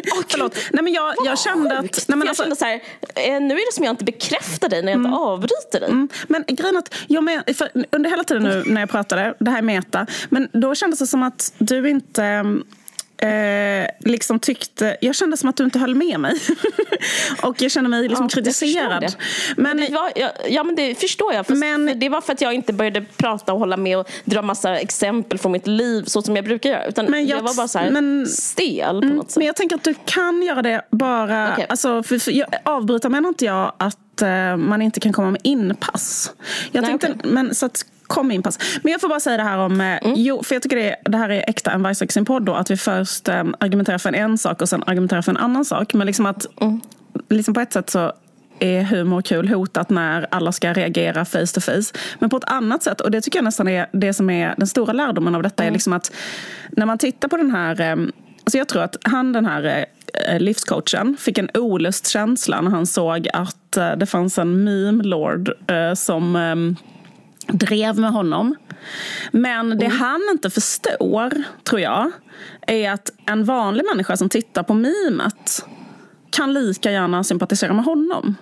[0.29, 0.57] Förlåt.
[0.73, 2.09] Nej, men jag, jag kände att...
[2.09, 2.75] Nej, men För jag alltså, kände så här,
[3.15, 5.89] eh, nu är det som jag inte bekräftar dig när jag inte avbryter dig.
[5.89, 7.43] Mm, Men grejen att jag men,
[7.91, 11.07] under hela tiden nu när jag pratade, det här är meta, men då kändes det
[11.07, 12.25] som att du inte
[13.18, 16.35] eh, liksom tyckte, jag kände som att du inte höll med mig.
[17.42, 19.14] och jag kände mig liksom Ja, kritiserad.
[19.57, 21.46] Men, Det var, ja, ja men det förstår jag.
[21.46, 24.11] Fast Men- för det var för att jag inte började prata och hålla med och
[24.25, 26.87] dra massa exempel från mitt liv så som jag brukar göra.
[26.87, 29.37] Utan Men jag- jag var bara så men- stel på något sätt.
[29.37, 31.53] men jag tänker att du kan göra det bara...
[31.53, 31.66] Okej.
[31.68, 35.40] Alltså, för, för, jag, avbryta menar inte jag att eh, man inte kan komma med
[35.44, 36.33] inpass.
[36.72, 37.31] Jag Nej, tänkte, okej.
[37.33, 38.59] men, så att, kom med inpass.
[38.83, 39.81] Men jag får bara säga det här om...
[39.81, 42.55] Eh, jo, för jag tycker det, det här är äkta en vargsex sin podd då,
[42.55, 45.95] att vi först eh, argumenterar för en, sak och sen argumenterar för en annan sak.
[45.95, 46.47] Men liksom att
[47.29, 48.12] liksom på ett sätt så
[48.59, 51.99] är humor kul hotat när alla ska reagera face to face.
[52.19, 54.66] Men på ett annat sätt, och det tycker jag nästan är det som är den
[54.66, 56.12] stora lärdomen av detta, är liksom att
[56.71, 57.81] när man tittar på den här...
[57.81, 57.97] eh,
[58.45, 59.87] Alltså jag tror att han, den här
[60.38, 65.51] livscoachen, fick en olustkänsla när han såg att det fanns en meme lord
[65.95, 66.55] som eh,
[67.49, 68.57] drev med honom.
[69.31, 72.11] Men det han inte förstår, tror jag,
[72.67, 75.67] är att en vanlig människa som tittar på mimet
[76.31, 78.37] kan lika gärna sympatisera med honom.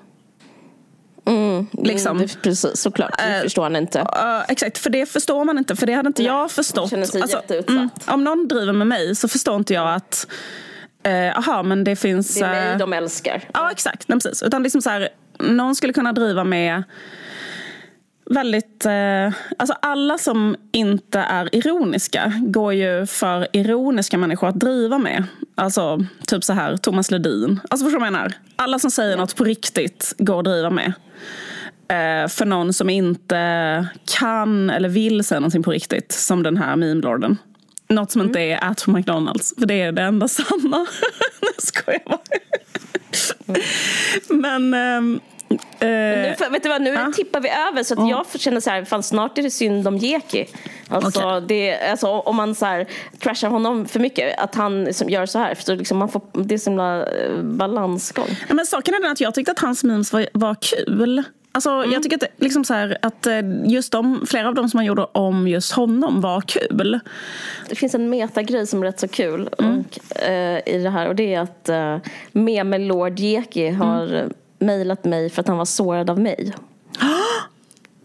[1.83, 2.19] Liksom.
[2.19, 3.19] Det, precis, såklart.
[3.19, 4.01] Det Eh, förstår han inte.
[4.01, 5.77] Uh, exakt, för det förstår man inte.
[5.77, 6.93] För det hade inte jag förstått.
[6.93, 8.09] Alltså, känner sig jätteutsatt.
[8.09, 10.27] om någon driver med mig så förstår inte jag att
[11.03, 12.35] eh, aha, men det finns...
[12.35, 13.43] Det är mig eh, de älskar.
[13.55, 14.09] Ja, exakt.
[14.09, 14.43] Nej, precis.
[14.43, 16.83] Utan liksom så här, någon skulle kunna driva med
[18.27, 18.87] väldigt...
[18.87, 25.25] Eh, alltså alla som inte är ironiska går ju för ironiska människor att driva med.
[25.55, 27.61] Alltså typ så här, Thomas Ledin.
[27.71, 28.33] Alltså förstår du vad jag menar?
[28.57, 30.93] Alla som säger något på riktigt går att driva med.
[31.89, 36.13] Eh, för någon som inte kan eller vill säga någonting på riktigt.
[36.13, 37.39] Som den här meme-lorden.
[37.89, 39.55] Något som inte är at McDonalds.
[39.59, 40.87] För det är det enda sanna.
[41.43, 42.19] Nej, skojar bara.
[44.29, 44.75] Men...
[44.75, 45.34] ehm, eh,
[45.81, 47.13] Nu, för, vet du vad, nu Ja.
[47.17, 49.97] tippar vi över så att jag känner så här, fan snart är det synd om
[49.99, 50.47] Jeki.
[50.89, 52.87] Alltså, det, alltså, om man så här,
[53.19, 55.55] trashar honom för mycket, att han som gör så här.
[55.55, 58.29] För liksom man får, det är så himla eh, balansgång.
[58.49, 61.23] Ja, men saken är den att jag tyckte att hans memes var, var kul.
[61.53, 61.93] Alltså, Mm.
[61.93, 64.85] Jag tycker att, liksom så här, att eh, just de, flera av dem som han
[64.87, 67.01] gjorde om just honom var kul.
[67.69, 69.85] Det finns en metagrej som är rätt så kul Mm.
[70.11, 71.97] och, eh, i det här och det är att eh,
[72.33, 74.33] Meme Lord Jeki har Mm.
[74.59, 76.53] Mejlat mig för att han var sårad av mig.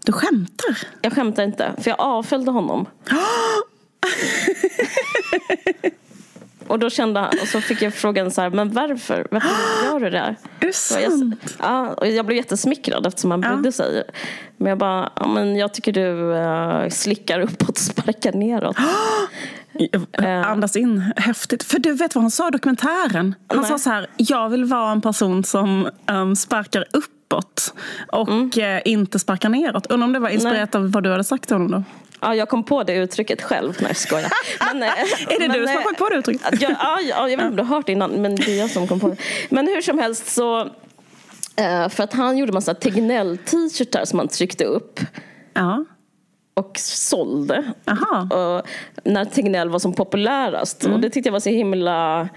[0.04, 0.78] Du skämtar?
[1.02, 2.86] Jag skämtar inte, för jag avföljde honom.
[6.70, 9.26] Och då kände han, och så fick jag frågan så här, men varför?
[9.30, 9.48] Varför
[9.84, 10.36] gör du det här?
[10.60, 11.56] Är det Och jag, sant?
[11.58, 14.02] ja, och jag blev jättesmickrad eftersom han brydde sig.
[14.56, 18.76] Men jag bara, ja, men jag tycker du uh, slickar uppåt och sparkar neråt.
[20.12, 21.62] Jag Andas in häftigt.
[21.62, 23.34] För du vet vad han sa i dokumentären?
[23.48, 23.66] Han Nej.
[23.68, 27.74] sa så här, jag vill vara en person som um, sparkar uppåt
[28.12, 28.50] och Mm.
[28.56, 29.86] eh, inte sparkar neråt.
[29.86, 31.82] Undrar om det var inspirerat av vad du hade sagt till honom då?
[32.20, 33.76] Ja, jag kom på det uttrycket själv.
[33.80, 34.32] Nej, jag skojar.
[34.72, 34.88] Men, eh,
[35.28, 36.60] Är det men, du som har eh, kommit på det uttrycket?
[36.62, 38.58] Jag, ja, ja, jag vet inte om du har hört det innan, men det är
[38.58, 39.16] jag som kom på det.
[39.48, 40.60] Men hur som helst så...
[41.56, 45.00] eh, För att han gjorde massa Tegnell-t-shirtar som han tryckte upp
[45.54, 45.84] Ja.
[46.54, 47.72] och sålde.
[48.30, 48.66] Och
[49.04, 50.84] när Tegnell var som populärast.
[50.84, 52.28] Och det tyckte jag var så himla...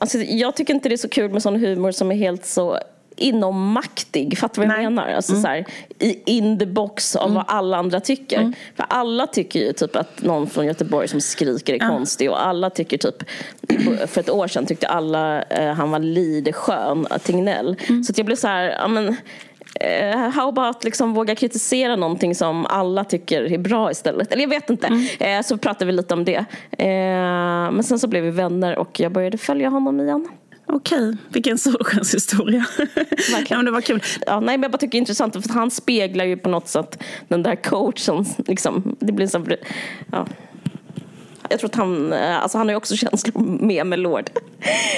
[0.00, 2.78] Alltså, jag tycker inte det är så kul med sån humor som är helt så
[3.18, 4.38] inommaktig.
[4.38, 4.90] Fattar du vad jag Nej.
[4.90, 5.12] menar?
[5.12, 5.66] Alltså, så här,
[5.98, 8.52] i, in the box av vad alla andra tycker.
[8.76, 12.30] För alla tycker ju typ att någon från Göteborg som skriker är konstig.
[12.30, 13.22] Och alla tycker typ...
[14.06, 17.76] För ett år sedan tyckte alla eh, han var lite skön, Tegnell.
[18.06, 18.64] Så att jag blev så här...
[18.64, 19.16] Ja, men,
[19.80, 24.32] Eh, how about liksom våga kritisera någonting som alla tycker är bra istället?
[24.32, 25.06] Eller jag vet inte.
[25.20, 26.44] Eh, så pratade vi lite om det.
[26.70, 26.86] Eh,
[27.70, 30.28] men sen så blev vi vänner och jag började följa honom igen.
[30.68, 32.64] Okej, vilken solskenshistoria.
[33.48, 34.02] ja, men det var kul.
[34.26, 36.48] Ja, nej, men jag bara tycker det är intressant för att han speglar ju på
[36.48, 38.24] något sätt den där coachen.
[38.46, 39.46] Liksom, det blir så,
[40.12, 40.26] ja.
[41.50, 44.30] Jag tror att han, eh, alltså han har ju också känslor med Melord.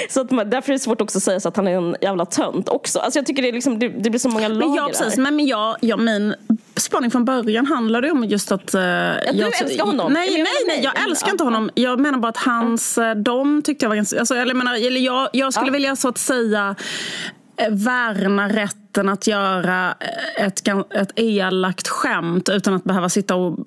[0.09, 2.25] Så att därför är det svårt också att säga så att han är en jävla
[2.25, 2.99] tönt också.
[2.99, 5.17] Alltså jag tycker det, är liksom, det, det blir så många lager Men ja, precis.
[5.17, 6.35] Men, men jag, jag, min
[6.81, 8.75] spaning från början handlade om just att...
[8.75, 10.13] Uh, du älskar honom.
[10.13, 11.31] Nej, Jag nej, nej, jag älskar Ja.
[11.31, 11.69] inte honom.
[11.73, 12.97] Jag menar bara att hans...
[12.97, 14.19] eh, De tyckte jag var ganska...
[14.19, 15.73] Alltså, eller, jag, menar, eller jag, jag skulle Ja.
[15.73, 16.75] vilja så att säga
[17.57, 19.95] eh, värna rätten att göra
[20.37, 23.57] ett, ett elakt skämt utan att behöva sitta och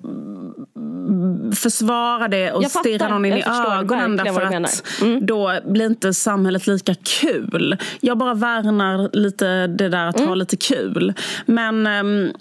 [0.75, 2.89] mm, försvara det och Jag fattar.
[2.89, 4.83] stirra någon in Jag i ögonen därför att.
[5.01, 5.25] Mm.
[5.25, 7.77] då blir inte samhället lika kul.
[7.99, 10.27] Jag bara värnar lite det där att Mm.
[10.27, 11.13] ha lite kul.
[11.45, 11.87] Men...
[11.87, 12.31] ehm,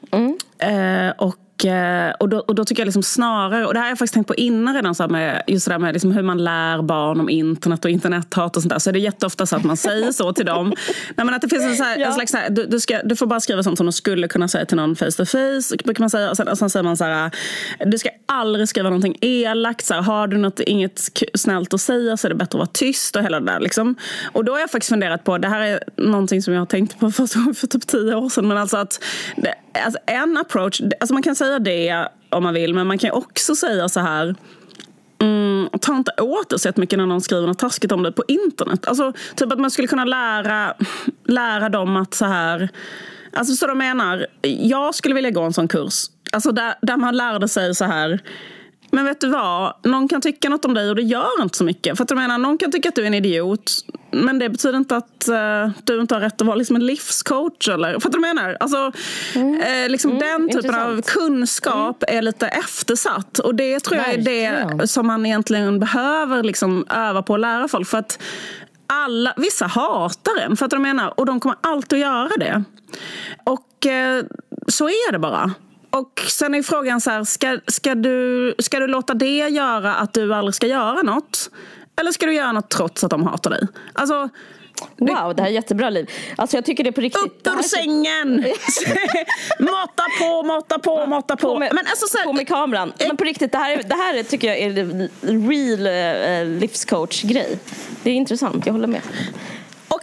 [0.64, 3.90] eh, och eh, och då, och då tycker jag liksom snarare, och det här har
[3.90, 6.22] jag faktiskt tänkt på innan redan, så här med, just det där med liksom hur
[6.22, 8.78] man lär barn om internet och internethat och sånt där.
[8.78, 10.68] Så är det jätteofta så att man säger så till dem.
[11.16, 12.06] Nej, men att det finns en, här, Ja.
[12.06, 14.28] en slags så här, du, du, ska, du får bara skriva sånt som du skulle
[14.28, 15.76] kunna säga till någon face to face.
[15.84, 16.30] Brukar man säga.
[16.30, 17.30] Och, sen, och sen säger man så här,
[17.86, 19.84] du ska aldrig skriva någonting elakt.
[19.84, 22.70] Så här, har du något, inget snällt att säga så är det bättre att vara
[22.72, 23.60] tyst och hela det där.
[23.60, 23.94] Liksom.
[24.32, 26.98] Och då har jag faktiskt funderat på, det här är någonting som jag har tänkt
[26.98, 28.48] på första gången för typ tio år sedan.
[28.48, 29.04] Men alltså att
[29.36, 33.10] det, alltså en approach, alltså man kan säga det om man vill, men man kan
[33.10, 34.34] också säga så här
[35.18, 38.24] Mm, ta inte åt dig så mycket när någon skriver något taskigt om dig på
[38.28, 38.86] internet.
[38.86, 40.74] Alltså, typ att man skulle kunna lära,
[41.24, 42.68] lära dem att så här...
[43.32, 46.04] Alltså så de menar, jag skulle vilja gå en sån kurs.
[46.32, 48.20] Alltså där, där man lärde sig så här...
[48.94, 49.74] Men vet du vad?
[49.82, 51.96] Någon kan tycka något om dig och det gör inte så mycket.
[51.96, 53.72] För att du menar, någon kan tycka att du är en idiot.
[54.10, 57.68] Men det betyder inte att eh, du inte har rätt att vara liksom en livscoach.
[57.68, 58.56] Eller, för att du menar?
[58.60, 58.92] Alltså,
[59.34, 61.06] eh, liksom den typen av intressant.
[61.06, 63.38] kunskap är lite eftersatt.
[63.38, 64.88] Och det tror jag är det Verkligen.
[64.88, 67.88] som man egentligen behöver liksom öva på att lära folk.
[67.88, 68.22] För att
[68.86, 72.64] alla, vissa hatar en, för att de menar, och de kommer alltid att göra det.
[73.44, 74.24] Och eh,
[74.68, 75.50] så är det bara.
[75.98, 80.12] Och sen är frågan så här, ska, ska, du, ska du låta det göra att
[80.14, 81.50] du aldrig ska göra något?
[82.00, 83.66] Eller ska du göra något trots att de hatar dig?
[83.92, 84.28] Alltså,
[84.98, 86.10] Wow, det här är jättebra liv.
[86.36, 87.22] Alltså jag tycker det är på riktigt.
[87.22, 88.36] upp ur sängen!
[89.58, 91.48] mata på, mata på, mata på.
[91.54, 92.92] På med, Men alltså, så här, på med kameran.
[92.98, 94.70] Men på riktigt, det här, är- det här är, tycker jag är
[95.48, 97.58] real eh, livscoach-grej.
[98.02, 99.00] Det är intressant, jag håller med.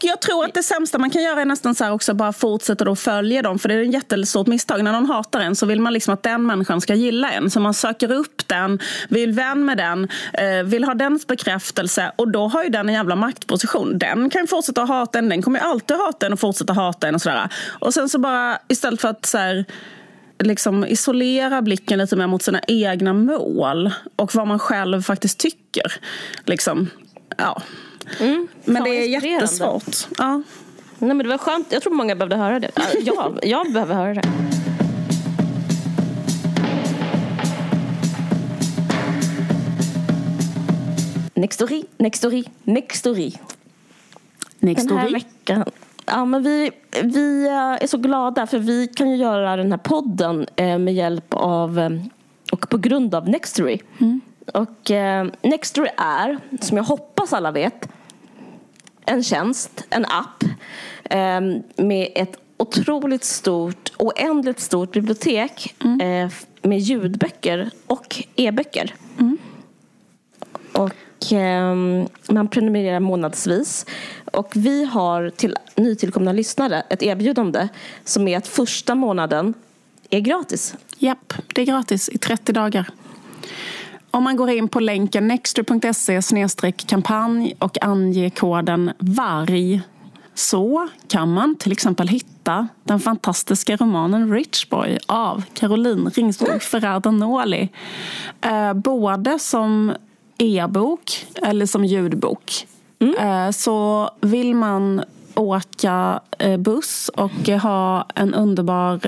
[0.02, 2.34] Och jag tror att det sämsta man kan göra är nästan så här också bara
[2.34, 3.60] fortsätta då följa dem.
[3.60, 4.84] För det är ett jättestort misstag.
[4.84, 7.52] När någon hatar en så vill man liksom att den människan ska gilla en.
[7.52, 8.80] Så man söker upp den,
[9.10, 12.12] vill vän med den, eh, vill ha dens bekräftelse.
[12.16, 13.98] Och då har ju den en jävla maktposition.
[13.98, 17.16] Den kan fortsätta hata en, den kommer ju alltid hata en och fortsätta hata en
[17.16, 17.50] och sådär.
[17.80, 19.66] Och sen så bara istället för att så här,
[20.40, 25.94] liksom isolera blicken lite mer mot sina egna mål och vad man själv faktiskt tycker.
[26.46, 26.90] Liksom,
[27.38, 27.62] ja.
[28.20, 30.08] Men Fan, det är jättesvårt.
[30.18, 30.42] Ja.
[31.00, 31.72] Nej, men det var skönt.
[31.72, 32.72] Jag tror många behövde höra det.
[32.76, 34.22] Ja, Jag, jag behöver höra det.
[41.34, 43.32] Nextory, Nextory, Nextory.
[44.60, 45.66] Next Den här veckan.
[46.06, 46.72] Ja, men vi,
[47.04, 50.94] vi eh, är så glada för vi kan ju göra den här podden eh, med
[50.94, 51.90] hjälp av eh,
[52.52, 53.80] och på grund av Nextory.
[54.54, 57.90] Och eh, Nextory är, som jag hoppas alla vet,
[59.06, 60.44] en tjänst, en app
[61.04, 61.42] eh,
[61.86, 66.30] med ett otroligt stort, oändligt stort bibliotek eh,
[66.62, 68.96] med ljudböcker och e-böcker.
[70.74, 73.86] Och ehm, man prenumererar månadsvis.
[74.32, 77.68] Och vi har till nytillkomna lyssnare ett erbjudande
[78.04, 79.54] som är att första månaden
[80.10, 80.76] är gratis.
[80.98, 82.90] Japp, det är gratis i 30 dagar.
[84.12, 86.22] Om man går in på länken nextry.se
[86.72, 89.82] kampanj och anger koden VARG
[90.34, 97.70] så kan man till exempel hitta den fantastiska romanen Rich Boy av Caroline Ringsborg Ferrada-Noli.
[98.42, 99.94] Eh, både som
[100.38, 102.68] e-bok eller som ljudbok.
[103.20, 105.04] Eh, så vill man
[105.36, 109.00] åka eh, buss och ha en underbar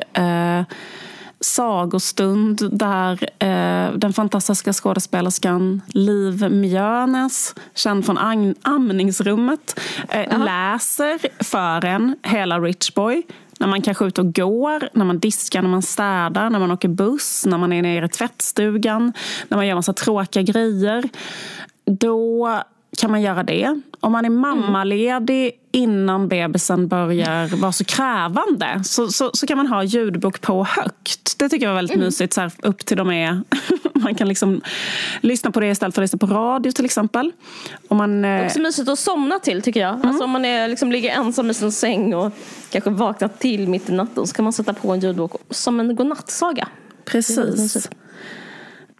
[1.43, 9.79] sagostund där eh, den fantastiska skådespelerskan Liv Mjönes, känd från Am- Amningsrummet,
[10.09, 13.23] eh, läser för en hela Rich Boy.
[13.59, 16.71] När man kanske är ute och går, när man diskar, när man städar, när man
[16.71, 19.13] åker buss, när man är nere i tvättstugan,
[19.47, 21.09] när man gör massa tråkiga grejer.
[21.85, 22.63] Då
[22.97, 23.81] kan man göra det.
[23.99, 29.67] Om man är mammaledig innan bebisen börjar vara så krävande så, så, så kan man
[29.67, 31.39] ha ljudbok på högt.
[31.39, 32.33] Det tycker jag var väldigt mysigt.
[32.33, 33.41] Så här, upp till de är...
[33.93, 34.61] man kan liksom
[35.21, 37.31] lyssna på det istället för att lyssna på radio till exempel.
[37.87, 40.05] Om man, eh, Också mysigt att somna till tycker jag.
[40.05, 42.31] Alltså om man är, liksom, ligger ensam i sin säng och
[42.69, 45.95] kanske vaknar till mitt i natten så kan man sätta på en ljudbok som en
[45.95, 46.67] godnattsaga.
[47.05, 47.89] Precis.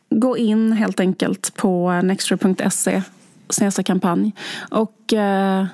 [0.09, 3.01] Gå in helt enkelt på nextry.se
[3.49, 4.31] snedstreck kampanj.
[4.71, 5.65] Och eh,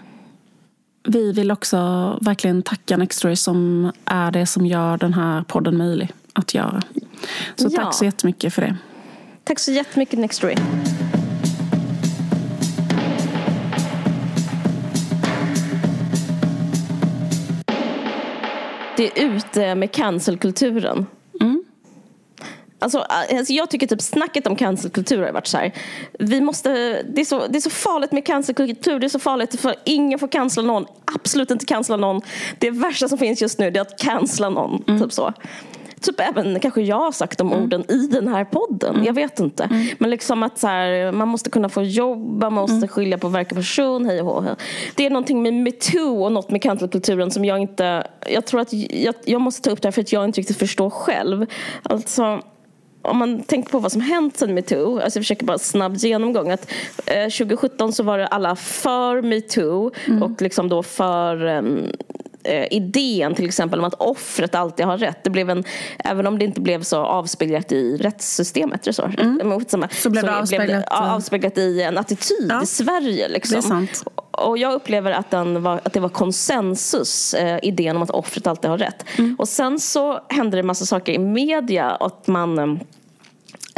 [1.03, 1.77] vi vill också
[2.21, 6.81] verkligen tacka Nextory som är det som gör den här podden möjlig att göra.
[7.55, 7.83] Så Ja.
[7.83, 8.77] tack så jättemycket för det.
[9.43, 10.55] Tack så jättemycket Nextory.
[18.97, 21.05] Det är ute med cancelkulturen.
[22.79, 25.73] Alltså, alltså jag tycker typ snacket om cancelkultur har varit så här.
[26.19, 26.69] Vi måste,
[27.03, 28.99] det, är så, det är så farligt med cancelkultur.
[28.99, 30.85] Det är så farligt för ingen får cancella någon.
[31.15, 32.21] Absolut inte cancella någon.
[32.59, 34.99] Det värsta som finns just nu är att cancella någon.
[34.99, 35.33] Typ så.
[36.01, 39.03] Typ även kanske jag har sagt de orden i den här podden.
[39.03, 39.69] Jag vet inte.
[39.97, 43.51] Men liksom att så här, man måste kunna få jobba, man måste skilja på verk
[43.51, 44.05] och person.
[44.05, 44.55] Hej och hå.
[44.95, 48.07] Det är någonting med metoo och något med cancelkulturen som jag inte...
[48.29, 50.59] Jag tror att jag, jag måste ta upp det här för att jag inte riktigt
[50.59, 51.45] förstår själv.
[51.83, 52.41] Alltså
[53.01, 56.51] om man tänker på vad som hänt sen metoo, alltså jag försöker bara snabb genomgång.
[56.51, 56.71] Att,
[57.05, 59.91] eh, 2017 så var det alla för metoo
[60.21, 61.85] och liksom då för ehm,
[62.43, 65.23] eh, idén till exempel om att offret alltid har rätt.
[65.23, 65.63] Det blev en,
[65.99, 68.83] även om det inte blev så avspeglat i rättssystemet.
[68.83, 69.03] Det så?
[69.17, 69.65] Mm.
[69.91, 72.63] Så blev det avspeglat, ja, eh, avspeglat i en attityd Ja.
[72.63, 73.27] i Sverige.
[73.27, 73.87] Liksom.
[73.91, 74.21] Det.
[74.31, 78.47] Och jag upplever att, den var, att det var konsensus, eh, idén om att offret
[78.47, 79.05] alltid har rätt.
[79.17, 79.35] Mm.
[79.39, 81.85] Och sen så hände det massa saker i media.
[81.89, 82.75] Att man eh,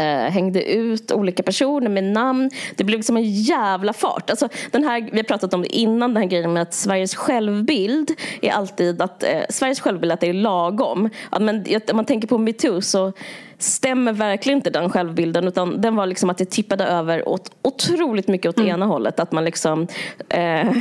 [0.02, 2.50] Eh, hängde ut olika personer med namn.
[2.76, 4.30] Det blev liksom en jävla fart.
[4.30, 7.16] Alltså, den här, vi har pratat om det innan, den här grejen med att Sveriges
[7.16, 11.10] självbild är alltid att eh, Sveriges självbild att det är lagom.
[11.30, 13.14] Att, men, om man tänker på metoo så
[13.64, 18.28] stämmer verkligen inte den självbilden utan den var liksom att det tippade över åt, otroligt
[18.28, 19.20] mycket åt ena hållet.
[19.20, 19.88] Att man liksom
[20.30, 20.40] eh,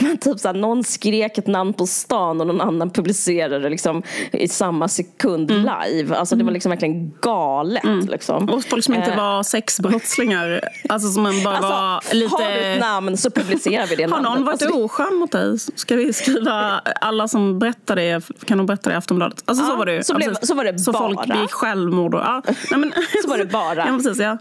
[0.00, 4.02] men typ så här, någon skrek ett namn på stan och någon annan publicerade liksom,
[4.32, 6.16] i samma sekund live.
[6.16, 8.10] Alltså det var liksom verkligen galet.
[8.10, 8.48] Liksom.
[8.50, 10.60] Och folk som inte Eh, var sexbrottslingar.
[10.88, 12.34] Alltså som en bara Alltså, var lite...
[12.34, 14.32] Har du ett namn så publicerar vi det Har namnet.
[14.32, 15.58] någon varit Alltså, oskön mot dig?
[15.58, 19.42] Ska vi skriva alla som berättar det, kan de berätta det i Aftonbladet?
[19.44, 20.02] Alltså så Ja, var det ju.
[20.02, 21.26] så blev- så var det Så folk bara.
[21.26, 21.50] begick
[21.82, 22.42] självmord och, ja.
[22.70, 23.74] Nej, men, Så var det bara.
[23.86, 24.38] Ja, precis, ja.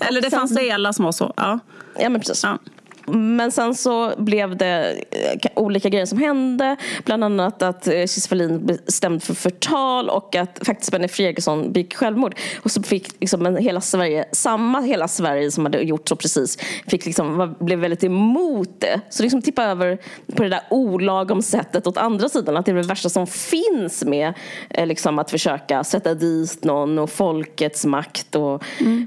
[0.00, 1.34] Eller det sen- fanns delar som var så.
[1.36, 1.58] Ja.
[1.98, 2.44] Ja men precis.
[2.44, 2.58] Ja.
[3.06, 6.76] Men sen så blev det eh, olika grejer som hände.
[7.04, 11.72] Bland annat att eh, Cissi Wallin blev stämd för förtal och att faktiskt Benny Fredriksson
[11.72, 12.34] begick självmord.
[12.62, 16.58] Och så fick liksom en, hela Sverige, samma hela Sverige som hade gjort så precis,
[16.86, 19.00] fick liksom, blev väldigt emot det.
[19.10, 19.98] Så liksom tippa över
[20.36, 22.56] på det där olagom sättet åt andra sidan.
[22.56, 24.34] Att det är det värsta som finns med
[24.70, 28.34] eh, liksom, att försöka sätta dit någon och folkets makt.
[28.34, 28.62] Och,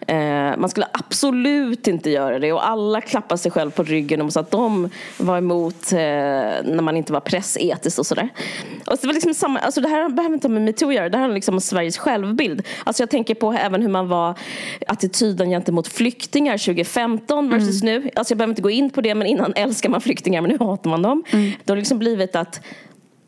[0.09, 2.53] eh, man skulle absolut inte göra det.
[2.53, 6.81] Och alla klappar sig själv på ryggen och sa att de var emot eh, när
[6.81, 8.29] man inte var pressetisk och sådär.
[8.85, 11.09] Och det, var liksom samma, alltså det här behöver inte ha med metoo att göra.
[11.09, 12.61] Det här handlar liksom om Sveriges självbild.
[12.83, 14.39] Alltså jag tänker på även hur man var
[14.87, 18.09] attityden gentemot flyktingar 2015 versus nu.
[18.15, 20.57] Alltså jag behöver inte gå in på det men innan älskar man flyktingar men nu
[20.59, 21.23] hatar man dem.
[21.63, 22.61] Det har liksom blivit att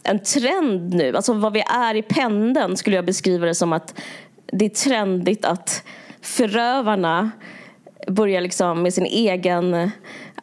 [0.03, 4.01] en trend nu, alltså vad vi är i pendeln skulle jag beskriva det som att
[4.51, 5.84] det är trendigt att
[6.22, 7.32] förövarna
[8.07, 9.91] börjar liksom med sin egen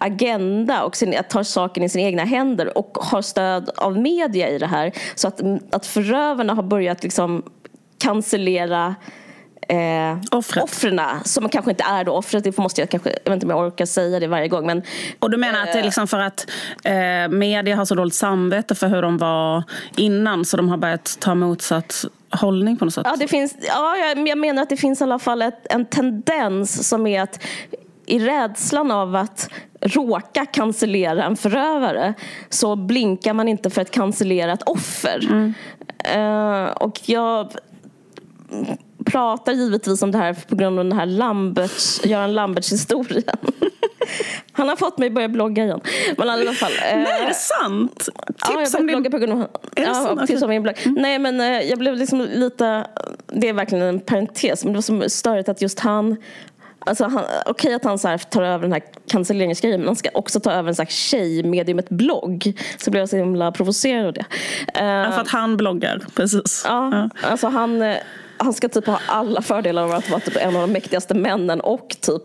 [0.00, 4.48] agenda och sin, att ta saken i sina egna händer och har stöd av media
[4.48, 4.92] i det här.
[5.14, 5.40] Så att,
[5.72, 7.42] att förövarna har börjat liksom
[7.98, 8.94] cancellera
[9.68, 10.64] eh, Offret.
[10.64, 12.44] offren som kanske inte är då offret.
[12.44, 14.66] Det måste jag kanske, jag vet inte om jag orkar säga det varje gång.
[14.66, 14.82] Men
[15.18, 16.50] Och du menar att det är liksom för att
[16.84, 19.62] eh, media har så dåligt samvete för hur de var
[19.96, 23.06] innan så de har börjat ta motsatt hållning på något sätt?
[23.10, 25.86] Ja, det finns, ja, jag, jag menar att det finns i alla fall ett, en
[25.86, 27.44] tendens som är att
[28.06, 29.50] i rädslan av att
[29.86, 32.14] råka cancellera en förövare
[32.48, 35.52] så blinkar man inte för ett offer.
[36.14, 37.52] Eh, och jag
[39.06, 43.36] pratar givetvis om det här på grund av den här Lamberts, Göran Lamberts historien.
[44.52, 45.80] Han har fått mig att börja blogga igen.
[46.18, 46.72] Men i alla fall.
[46.72, 48.08] eh, Nej, är det sant?
[48.40, 50.26] Ja, jag började blogga på grund av ja, sant?
[50.26, 50.76] tips om min blogg.
[50.86, 52.86] Nej men eh, jag blev liksom lite,
[53.26, 56.16] det är verkligen en parentes, men det var så störigt att just han
[56.86, 57.10] Alltså
[57.46, 60.52] okej att han så här tar över den här cancelleringsgrejen men han ska också ta
[60.52, 62.52] över en slags tjejmediumet blogg.
[62.78, 64.24] Så blev jag så himla provocerad av det.
[64.66, 66.62] Ja, för att han bloggar, precis.
[66.68, 67.94] Ja, alltså han,
[68.36, 71.60] han ska typ ha alla fördelar av att vara typ en av de mäktigaste männen
[71.60, 72.22] och typ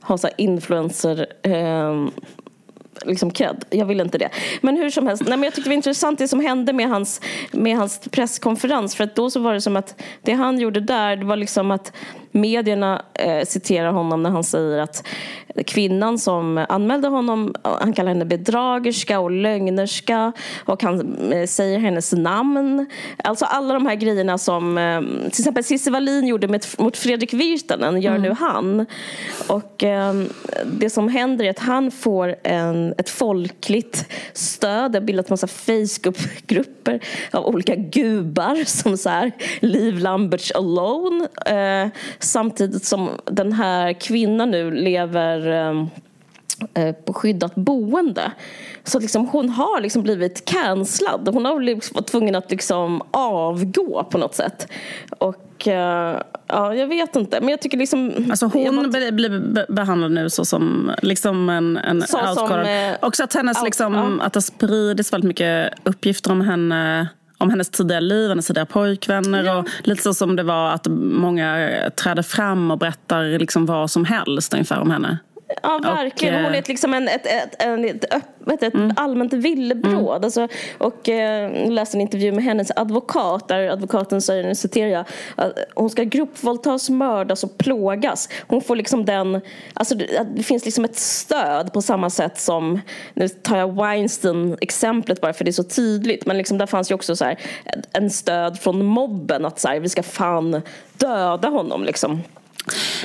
[0.00, 2.06] ha så här influencer eh,
[3.04, 3.64] liksom cred.
[3.70, 4.28] Jag vill inte det.
[4.60, 6.88] Men hur som helst, nej, men jag tyckte det var intressant det som hände med
[6.88, 7.20] hans,
[7.52, 8.94] med hans presskonferens.
[8.94, 11.70] För att då så var det som att det han gjorde där, det var liksom
[11.70, 11.92] att
[12.32, 15.06] medierna eh, citerar honom när han säger att
[15.66, 20.32] kvinnan som anmälde honom, han kallar henne bedragerska och lögnerska
[20.64, 22.86] och han eh, säger hennes namn.
[23.24, 27.32] Alltså alla de här grejerna som eh, till exempel Cissi Wallin gjorde med, mot Fredrik
[27.32, 28.86] Virtanen, gör nu han.
[29.48, 30.14] Och eh,
[30.64, 34.92] det som händer är att han får en, ett folkligt stöd.
[34.92, 41.28] Det har bildats massa Facebookgrupper av olika gubar som så här Leave Lamberts alone.
[42.22, 45.86] Samtidigt som den här kvinnan nu lever eh,
[46.84, 48.32] eh, på skyddat boende.
[48.84, 51.28] Så att liksom, hon har liksom blivit cancellad.
[51.32, 54.68] Hon har liksom varit tvungen att liksom avgå på något sätt.
[55.18, 57.40] Och eh, ja, jag vet inte.
[57.40, 58.12] Men jag tycker liksom...
[58.30, 62.90] Alltså hon bara- blir blir be- behandlad nu så som liksom en, en outscorer.
[62.90, 64.24] eh, Också att, hennes, out- liksom, ja.
[64.26, 67.08] att det spridits väldigt mycket uppgifter om henne
[67.42, 71.70] om hennes tidigare liv, hennes tidigare pojkvänner och lite så som det var att många
[72.02, 75.18] träder fram och berättar liksom vad som helst ungefär om henne.
[75.62, 76.34] Ja, verkligen.
[76.34, 80.24] Och, eh, Hon är ett, liksom en, ett, ett, ett, öppet, ett allmänt villebråd.
[80.24, 80.48] Alltså,
[80.78, 85.04] och eh, läste en intervju med hennes advokat där advokaten säger, nu citerar jag,
[85.36, 88.28] att hon ska gruppvåldtas, mördas och plågas.
[88.46, 89.40] Hon får liksom den,
[89.74, 92.80] alltså det, det finns liksom ett stöd på samma sätt som,
[93.14, 96.94] nu tar jag Weinstein-exemplet bara för det är så tydligt, men liksom där fanns ju
[96.94, 97.38] också så här,
[97.92, 100.62] en stöd från mobben att så här, vi ska fan
[100.96, 102.22] döda honom liksom.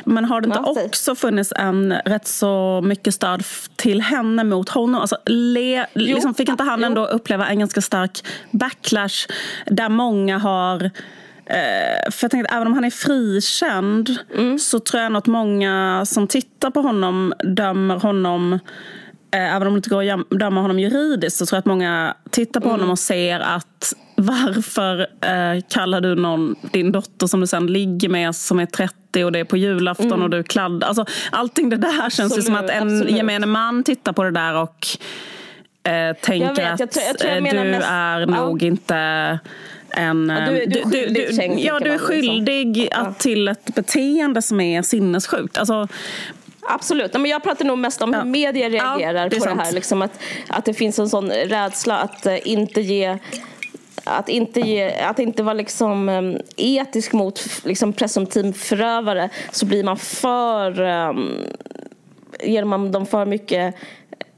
[0.05, 3.43] Men har det inte Ja, också funnits en rätt så mycket stöd
[3.75, 5.01] till henne mot honom?
[5.01, 6.85] Alltså, le, liksom fick inte han jo.
[6.85, 9.27] ändå uppleva en ganska stark backlash
[9.65, 10.83] där många har
[11.45, 14.59] eh, för jag tänkte, även om han är frikänd Mm.
[14.59, 18.53] så tror jag nog att många som tittar på honom dömer honom
[19.33, 22.15] eh, Även om det inte går att döma honom juridiskt så tror jag att många
[22.31, 22.79] tittar på Mm.
[22.79, 28.09] honom och ser att varför eh, kallar du någon, din dotter som du sen ligger
[28.09, 28.95] med som är 30
[29.25, 30.87] och det är på julafton och du kladdar.
[30.87, 32.93] Alltså, allting det där känns ju som att en Mm.
[32.95, 34.87] Absolut, gemene man tittar på det där och
[35.91, 38.25] eh, tänker vet, att jag tror- jag tror jag eh, menar du mest- är ja.
[38.25, 38.95] nog inte
[39.89, 40.29] en...
[40.29, 42.07] Ja, du- eh, du är skyldig, tänker Ja, du är liksom.
[42.07, 45.57] skyldig att, till ett beteende som är sinnessjukt.
[45.57, 45.87] Alltså,
[46.69, 47.13] Absolut.
[47.13, 48.19] Men jag pratar nog mest om Ja.
[48.19, 49.59] hur media Ja, reagerar det är på sant.
[49.59, 49.71] det här.
[49.71, 53.17] Liksom att, att det finns en sån rädsla att eh, inte ge
[54.07, 59.83] att inte, ge, att inte vara liksom, em, etisk mot liksom, presumtiv förövare så blir
[59.83, 61.45] man för um,
[62.43, 63.75] ger man dem för mycket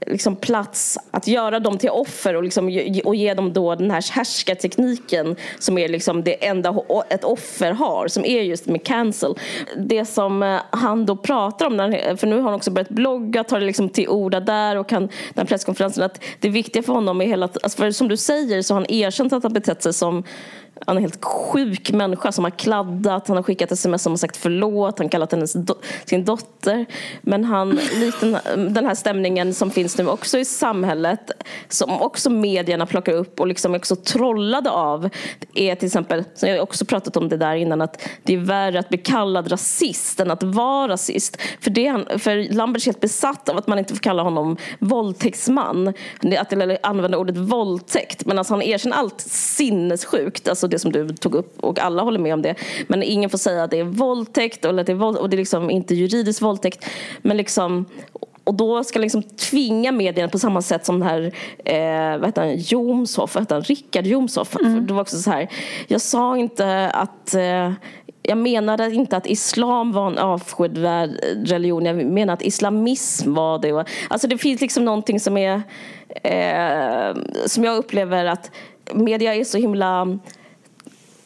[0.09, 3.91] liksom, plats att göra dem till offer och, liksom, ge- och ge dem då den
[3.91, 6.75] här härskartekniken som är liksom det enda
[7.09, 9.35] ett offer har, som är just med cancel.
[9.77, 11.77] Det som eh, han då pratar om,
[12.17, 15.01] för nu har han också börjat blogga, tar det liksom till orda där och kan,
[15.01, 18.61] den här presskonferensen, att det viktiga för honom är hela, alltså för som du säger
[18.61, 20.23] så har han erkänt att han betett sig som
[20.85, 24.17] han är en helt sjuk människa som har kladdat, han har skickat sms som har
[24.17, 26.85] sagt förlåt, han kallat henne do- sin dotter.
[27.21, 27.69] Men han,
[27.99, 28.21] likt
[28.55, 31.31] den, här stämningen som finns nu också i samhället,
[31.69, 35.09] som också medierna plockar upp och liksom också trollade av,
[35.53, 38.79] är till exempel, som jag också pratat om det där innan, att det är värre
[38.79, 41.37] att bli kallad rasist än att vara rasist.
[41.61, 44.23] För, det, är han- för Lambert är helt besatt av att man inte får kalla
[44.23, 45.93] honom våldtäktsman,
[46.39, 46.53] att,
[46.83, 48.25] använda ordet våldtäkt.
[48.25, 52.19] Men alltså han erkänner allt sinnessjukt, alltså det som du tog upp och alla håller
[52.19, 52.55] med om det.
[52.87, 55.35] Men ingen får säga att det är våldtäkt eller att det är våld, och det
[55.35, 56.85] är liksom inte juridisk våldtäkt.
[57.21, 57.85] Men liksom
[58.49, 61.31] och då ska liksom tvinga medierna på samma sätt som den här,
[61.65, 64.47] eh, vad heter han, Jomshof, vad heter han, Rickard Jomshof.
[64.47, 65.49] För det var också så här,
[65.87, 67.71] jag sa inte att eh,
[68.23, 71.09] jag menade inte att islam var en avskyvärd
[71.45, 71.85] religion.
[71.85, 73.85] Jag menar att islamism var det.
[74.07, 75.61] Alltså det finns liksom någonting som är
[76.23, 78.51] eh, som jag upplever att
[78.93, 80.19] media är så himla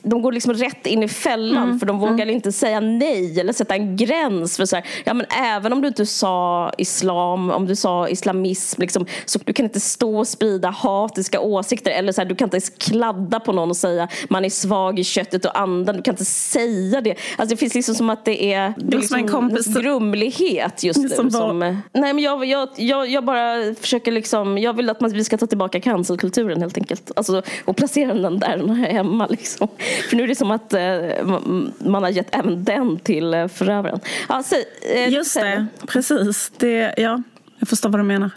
[0.04, 3.54] de går liksom rätt in i fällan Mm, för de vågar inte säga nej eller
[3.54, 4.58] sätta en gräns.
[4.58, 8.82] för så här, ja, men Även om du inte sa islam, om du sa islamism,
[8.82, 12.46] liksom, så du kan inte stå och sprida hatiska åsikter eller så här, du kan
[12.46, 15.96] inte kladda på någon och säga man är svag i köttet och andan.
[15.96, 17.16] Du kan inte säga det.
[17.38, 21.00] Alltså, det finns liksom som att det är, det är en liksom kompis- grumlighet just
[21.00, 21.10] nu.
[21.10, 25.02] Som Som var- nej, men jag, jag, jag, jag bara försöker liksom, jag vill att
[25.02, 27.12] man, vi ska ta tillbaka cancelkulturen helt enkelt.
[27.16, 29.68] Alltså, och placera den där den här hemma liksom.
[30.10, 30.82] För nu är det som att eh,
[31.80, 34.00] man- har gett även den till eh, förövaren.
[34.30, 34.44] Ja,
[34.96, 36.52] eh, Just det, precis.
[36.58, 37.22] Det, ja,
[37.64, 38.30] jag förstår vad du menar.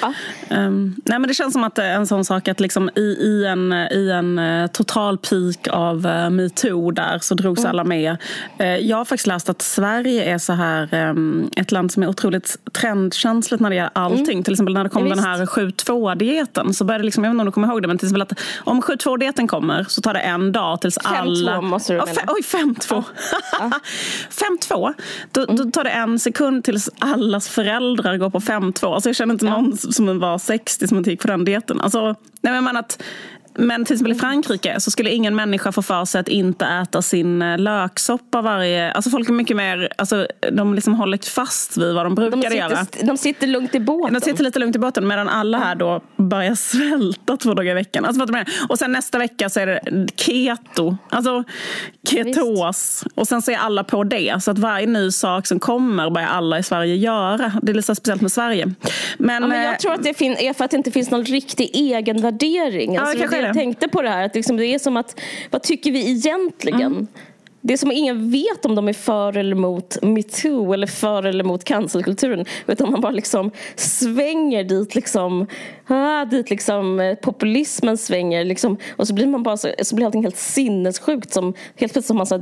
[0.00, 0.12] Ja.
[0.48, 3.44] Ehm, nej, men det känns som att är en sån sak att liksom i, i
[3.46, 7.70] en, i en eh, total peak av uh, metoo där så drogs Mm.
[7.70, 8.16] alla med.
[8.58, 12.06] Eh, jag har faktiskt läst att Sverige är så här ehm, ett land som är
[12.08, 14.42] otroligt trendkänsligt när det gäller allting.
[14.42, 15.18] Till exempel när det kom Mm.
[15.18, 17.88] Ja, den här 7-2-dieten så började liksom, jag vet inte om du kommer ihåg det,
[17.88, 21.60] men till exempel att om 7-2-dieten kommer så tar det en dag tills 5-2 alla...
[21.60, 22.12] måste du mena.
[22.12, 23.04] fe- Oj, 5-2.
[24.68, 24.94] 5-2.
[25.32, 28.40] Då, då tar det en sekund tills allas föräldrar går på
[28.72, 28.94] 5-2.
[28.94, 31.80] Alltså jag känner inte någon som var 60 som inte gick på den dieten.
[31.80, 33.02] Alltså, nej men att,
[33.54, 37.02] men till exempel i Frankrike så skulle ingen människa få för sig att inte äta
[37.02, 38.92] sin eh, löksoppa varje...
[38.92, 39.92] Alltså folk är mycket mer...
[39.98, 42.86] Alltså, de liksom hållit fast vid vad de De brukade göra.
[43.02, 44.14] de sitter lugnt i båten.
[44.14, 47.74] De sitter lite lugnt i båten medan alla här då börjar svälta två dagar i
[47.74, 48.04] veckan.
[48.04, 48.26] Alltså,
[48.68, 49.80] och sen nästa vecka så är det
[50.16, 50.96] keto.
[51.10, 51.44] Alltså
[52.08, 53.04] ketos.
[53.14, 54.42] Och sen så är alla på det.
[54.42, 57.52] Så att varje ny sak som kommer börjar alla i Sverige göra.
[57.62, 58.74] Det är lite så speciellt med Sverige.
[59.18, 61.24] Men, Ja, men eh, jag tror att det är för att det inte finns någon
[61.24, 62.96] riktig egenvärdering.
[62.96, 65.20] Alltså, är jag tänkte på det här, att liksom det är som att,
[65.50, 66.92] vad tycker vi egentligen?
[66.92, 67.06] Mm.
[67.64, 71.22] Det är som att ingen vet om de är för eller emot metoo eller för
[71.22, 72.46] eller emot cancelkulturen.
[72.66, 75.46] Utan man bara liksom svänger dit, liksom,
[75.86, 78.44] ah, dit liksom eh, populismen svänger.
[78.44, 81.32] Liksom, och så blir man bara så, så blir allting helt sinnessjukt.
[81.32, 82.38] Som, helt plötsligt har man så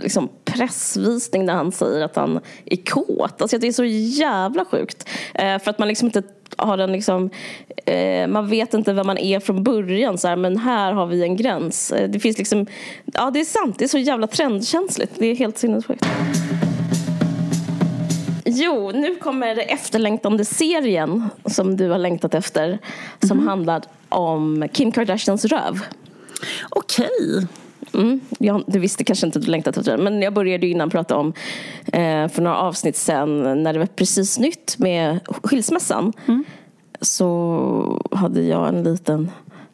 [0.00, 3.42] liksom pressvisning när han säger att han är kåt.
[3.42, 5.08] Alltså det är så jävla sjukt.
[5.34, 6.22] Eh, för att man liksom inte
[6.56, 7.30] har en liksom,
[7.86, 11.22] eh, man vet inte vem man är från början så här, men här har vi
[11.22, 11.92] en gräns.
[11.92, 12.66] Eh, det finns liksom,
[13.04, 15.12] ja det är sant, det är så jävla trendkänsligt.
[15.18, 16.06] Det är helt sinnessjukt.
[18.44, 22.78] Jo, nu kommer det efterlängtande serien som du har längtat efter.
[23.26, 25.80] Som handlar om Kim Kardashians röv.
[26.68, 27.46] Okej.
[27.94, 30.04] Mm, ja, du visste kanske inte att du längtat efter den.
[30.04, 31.32] Men jag började ju innan prata om
[31.86, 36.12] eh, för några avsnitt sen när det var precis nytt med skilsmässan.
[37.00, 39.30] Så hade jag en liten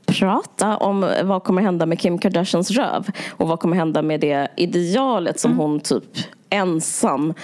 [0.06, 3.10] prata om vad kommer hända med Kim Kardashians röv.
[3.30, 6.04] Och vad kommer hända med det idealet som hon typ
[6.50, 7.34] ensam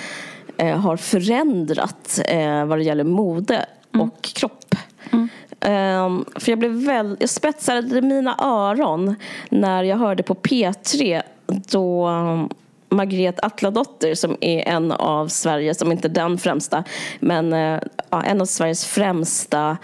[0.57, 3.67] eh, har förändrat eh, vad det gäller mode
[3.99, 4.75] och kropp.
[5.65, 9.15] Ehm, för jag blev väl, jag spetsade mina öron
[9.51, 12.09] när jag hörde på P3 då
[12.89, 16.85] Margret Atladotter som är en av Sveriges, om inte den främsta,
[17.21, 17.53] men
[18.11, 19.77] ja, en av Sveriges främsta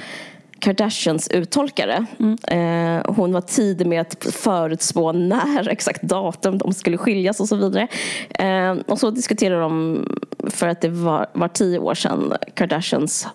[0.59, 2.07] Kardashians uttolkare.
[2.19, 2.39] Mm.
[2.43, 7.57] Eh, hon var tidig med att förutspå när exakt datum de skulle skiljas och så
[7.57, 7.89] vidare.
[8.31, 10.05] Eh, och så diskuterade de
[10.51, 13.29] för att det var, var tio år sedan Kardashians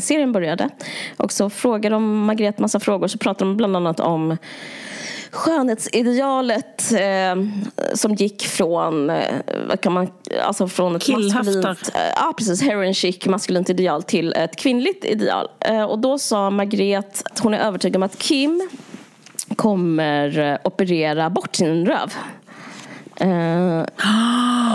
[0.00, 0.68] serien började.
[1.16, 3.08] Och så frågade de Margret massa frågor.
[3.08, 4.36] Så pratade de bland annat om
[5.30, 7.44] skönhetsidealet eh,
[7.94, 9.34] som gick från, eh,
[9.68, 10.08] vad kan man,
[10.42, 11.64] alltså från ett maskulint,
[11.94, 15.48] eh, ja, precis, heroin chic, maskulint ideal till ett kvinnligt ideal.
[15.60, 18.68] Eh, och då sa Margret att hon är övertygad om att Kim
[19.56, 22.14] kommer eh, operera bort sin röv.
[23.24, 23.84] Uh,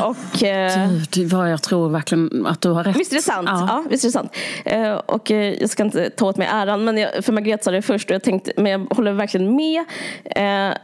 [0.03, 2.95] och, uh, du, vad jag tror verkligen att du har rätt.
[2.95, 3.49] Visst är det sant?
[3.51, 3.65] Ja.
[3.69, 4.35] ja visst är det sant.
[4.73, 7.81] Uh, och jag ska inte ta åt mig äran, men jag, för Margrethe sa det
[7.81, 9.83] först och jag tänkte, men jag håller verkligen med.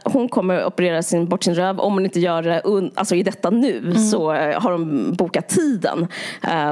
[0.04, 1.80] hon kommer operera sin, bort sin röv.
[1.80, 2.62] Om hon inte gör det
[2.94, 3.98] alltså i detta nu mm.
[3.98, 6.08] så har de bokat tiden,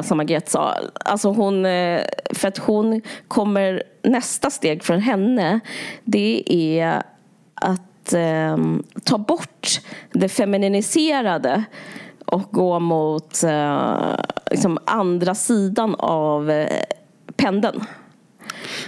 [0.02, 0.74] som Margrethe sa.
[1.04, 1.64] Alltså hon,
[2.30, 5.60] för att hon kommer, nästa steg för henne,
[6.04, 7.02] det är
[7.54, 8.56] att eh,
[9.04, 9.68] ta bort
[10.12, 11.64] det femininiserade
[12.24, 14.14] och gå mot eh,
[14.50, 16.82] liksom andra sidan av eh,
[17.36, 17.84] pendeln.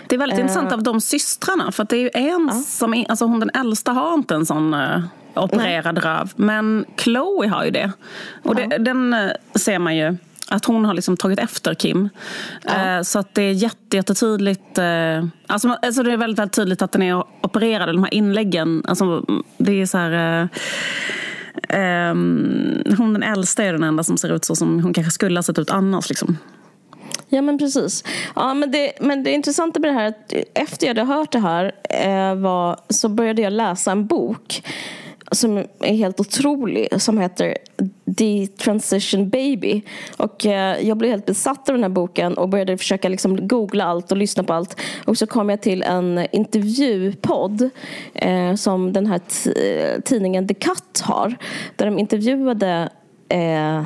[0.06, 1.72] Det är väldigt uh, intressant av de systrarna.
[1.72, 2.60] För det är ju en uh.
[2.60, 5.04] som är, alltså hon den äldsta har inte en sån uh,
[5.34, 6.04] opererad Nej.
[6.04, 6.32] röv.
[6.36, 7.92] Men Chloe har ju det.
[8.42, 10.16] Och det, den uh, ser man ju
[10.52, 12.08] att hon har liksom tagit efter Kim.
[12.64, 12.96] Ja.
[12.96, 14.78] Eh, så att det är jättetydligt.
[14.78, 17.88] Eh, alltså, alltså det är väldigt, väldigt tydligt att den är opererad.
[17.88, 18.82] De här inläggen.
[18.88, 19.24] Alltså,
[19.58, 20.48] det är så här...
[22.10, 25.38] Um, hon den äldsta är den enda som ser ut så som hon kanske skulle
[25.38, 26.08] ha sett ut annars.
[26.08, 26.38] Liksom.
[27.28, 28.04] Ja men precis.
[28.34, 31.38] Ja, men, det, men det intressanta med det här att efter jag hade hört det
[31.38, 34.62] här eh, var, så började jag läsa en bok
[35.32, 37.58] som är helt otrolig som heter
[38.18, 39.82] The Transition Baby.
[40.16, 43.84] Och eh, jag blev helt besatt av den här boken och började försöka liksom googla
[43.84, 44.80] allt och lyssna på allt.
[45.04, 47.70] Och så kom jag till en intervjupodd
[48.14, 49.20] eh, som den här
[50.00, 51.36] tidningen The Cut har.
[51.76, 52.88] Där de intervjuade
[53.28, 53.84] eh,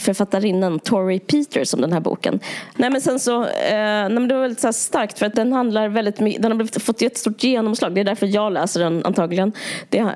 [0.00, 2.40] författarinnan Tori Peters om den här boken.
[2.76, 5.52] Nej, men sen så, eh, nej, men det var väldigt så starkt för att den
[5.52, 7.94] handlar väldigt mycket, den har fått ett stort genomslag.
[7.94, 9.52] Det är därför jag läser den antagligen.
[9.88, 10.08] Det, eh,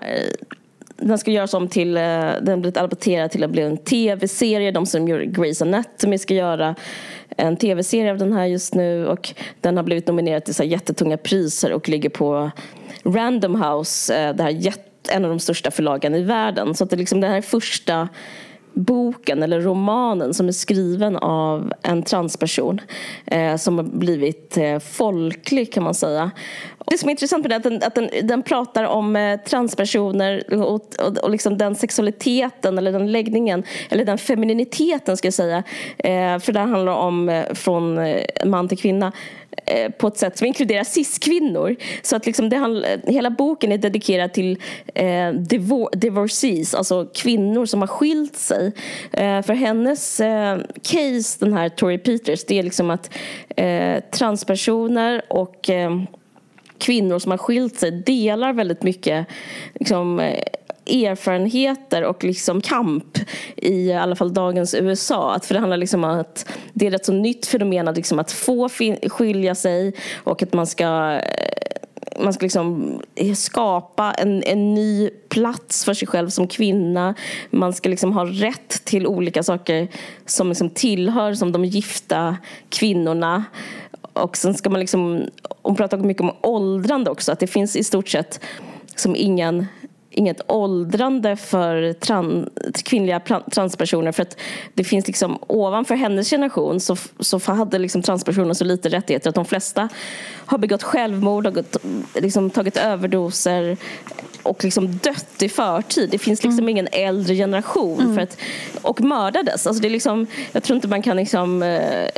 [0.96, 4.70] den ska göras om till, eh, den har blivit adapterad till att bli en tv-serie.
[4.70, 6.74] De som gör Grey's Anatomy ska göra
[7.36, 11.16] en tv-serie av den här just nu och den har blivit nominerad till så jättetunga
[11.16, 12.50] priser och ligger på
[13.04, 14.50] Random House, eh, det här
[15.10, 16.74] en av de största förlagen i världen.
[16.74, 18.08] Så att det, liksom, det här är första
[18.78, 22.80] boken eller romanen som är skriven av en transperson
[23.26, 26.30] eh, som har blivit eh, folklig kan man säga.
[26.90, 29.40] Det som är intressant med det är att den, att den, den pratar om eh,
[29.40, 35.34] transpersoner och, och, och liksom den sexualiteten eller den läggningen eller den femininiteten ska jag
[35.34, 35.62] säga.
[35.98, 39.12] Eh, för det handlar om eh, från eh, man till kvinna
[39.66, 41.76] eh, på ett sätt som inkluderar cis-kvinnor.
[42.02, 44.58] Så att liksom det, hela boken är dedikerad till
[44.94, 48.72] eh, divor divorcees, alltså kvinnor som har skilt sig.
[49.12, 53.10] Eh, för hennes eh, case, den här Tori Peters, det är liksom att
[53.56, 55.90] eh, transpersoner och eh,
[56.78, 59.26] kvinnor som har skilt sig delar väldigt mycket
[59.74, 60.42] liksom, eh,
[60.88, 63.18] erfarenheter och liksom kamp
[63.56, 65.34] i alla fall dagens USA.
[65.34, 68.18] Att för det handlar liksom om att det är ett så nytt fenomen att, liksom
[68.18, 68.68] att få
[69.08, 71.68] skilja sig och att man ska eh,
[72.20, 73.00] man ska liksom
[73.36, 77.14] skapa en, en ny plats för sig själv som kvinna.
[77.50, 79.88] Man ska liksom ha rätt till olika saker
[80.26, 82.36] som liksom tillhör som de gifta
[82.68, 83.44] kvinnorna.
[84.22, 85.26] Och sen ska man liksom,
[85.62, 88.40] hon pratar mycket om åldrande också, att det finns i stort sett
[88.96, 89.66] som ingen
[90.18, 92.50] inget åldrande för tran,
[92.84, 94.36] kvinnliga transpersoner för att
[94.74, 99.34] det finns liksom ovanför hennes generation så, så hade liksom transpersoner så lite rättigheter att
[99.34, 99.88] de flesta
[100.46, 101.76] har begått självmord, har gått,
[102.14, 103.76] liksom tagit överdoser
[104.42, 106.08] och liksom dött i förtid.
[106.10, 106.68] Det finns liksom mm.
[106.68, 108.14] ingen äldre generation mm.
[108.14, 108.38] för att,
[108.82, 109.66] och mördades.
[109.66, 112.08] Alltså det är liksom, jag tror inte man kan liksom, eh,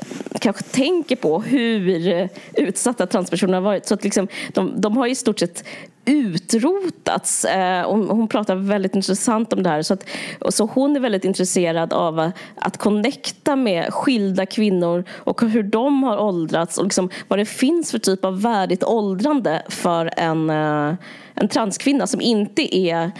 [0.40, 3.86] kanske tänka på hur utsatta transpersoner har varit.
[3.86, 5.64] Så att liksom, de, de har i stort sett
[6.11, 7.44] utrotats.
[7.44, 9.82] Eh, hon pratar väldigt intressant om det här.
[9.82, 10.06] Så, att,
[10.48, 16.18] så hon är väldigt intresserad av att connecta med skilda kvinnor och hur de har
[16.18, 20.94] åldrats och liksom vad det finns för typ av värdigt åldrande för en, eh,
[21.34, 23.11] en transkvinna som inte är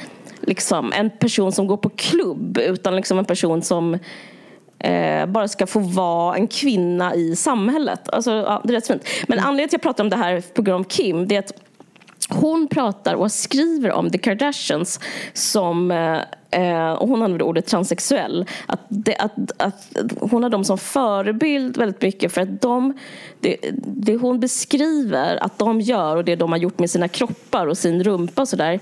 [0.41, 3.99] liksom, en person som går på klubb utan liksom en person som
[4.78, 8.09] eh, bara ska få vara en kvinna i samhället.
[8.09, 9.05] Alltså, ja, det är rätt fint.
[9.28, 11.38] Men anledningen till att jag pratar om det här på grund av Kim det är
[11.38, 11.53] att
[12.31, 15.01] hon pratar och skriver om The Kardashians
[15.33, 16.18] som eh,
[16.51, 18.47] eh, och hon använder ordet transsexuell.
[18.66, 22.99] Att, det, att, att hon har dem som förebild väldigt mycket för att de,
[23.41, 23.57] det,
[23.87, 27.78] det hon beskriver att de gör och det de har gjort med sina kroppar och
[27.78, 28.81] sin rumpa och sådär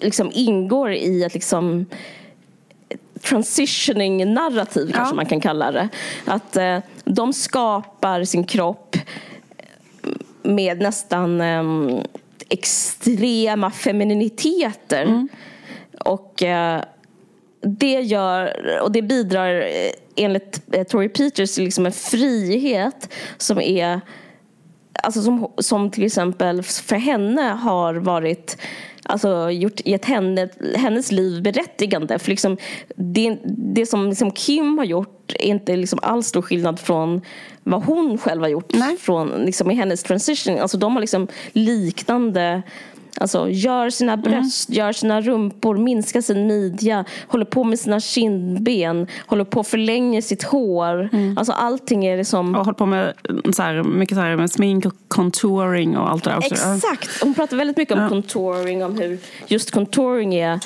[0.00, 1.86] liksom ingår i ett liksom
[3.22, 5.88] transitioning narrativ kanske man kan kalla det.
[6.24, 8.96] Att eh, de skapar sin kropp
[10.42, 12.02] med nästan eh,
[12.48, 15.02] extrema femininiteter.
[15.02, 15.28] Mm.
[16.00, 16.82] Och eh,
[17.60, 23.60] det gör, och det bidrar eh, enligt eh, Tori Peters till liksom en frihet som
[23.60, 24.00] är
[25.02, 28.58] Alltså som, som till exempel för henne har varit
[29.02, 32.18] alltså, gjort, gett henne, hennes liv berättigande.
[32.18, 32.56] För liksom,
[32.96, 37.20] det, det som liksom Kim har gjort är inte liksom alls stor skillnad från
[37.70, 40.58] vad hon själv har gjort från, liksom, i hennes transition.
[40.58, 42.62] Alltså, de har liksom liknande
[43.20, 44.22] Alltså gör sina mm.
[44.22, 44.78] bröst, mm.
[44.78, 50.42] gör sina rumpor, minskar sin midja, håller på med sina kindben, håller på förlänger sitt
[50.42, 51.08] hår.
[51.12, 51.38] Mm.
[51.38, 52.54] Alltså allting är liksom...
[52.54, 53.14] Och håller på med,
[53.52, 56.54] så här, mycket så här, med smink och contouring och allt det där också.
[56.54, 57.22] Exakt!
[57.22, 58.08] Hon pratar väldigt mycket om ja.
[58.08, 60.60] contouring, om hur just contouring är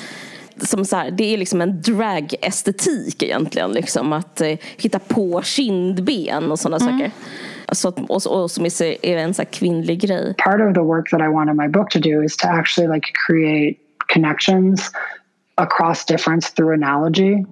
[0.59, 3.71] som så här, det är liksom en drag-estetik egentligen.
[3.71, 6.99] Liksom, att eh, hitta på kindben och sådana mm.
[6.99, 7.11] saker.
[7.71, 10.35] Så och, och som är en så kvinnlig grej.
[10.37, 13.07] Part of the work that I wanted my book to do is to actually like
[13.27, 13.77] create
[14.13, 14.91] connections
[15.55, 17.45] across difference through analogy.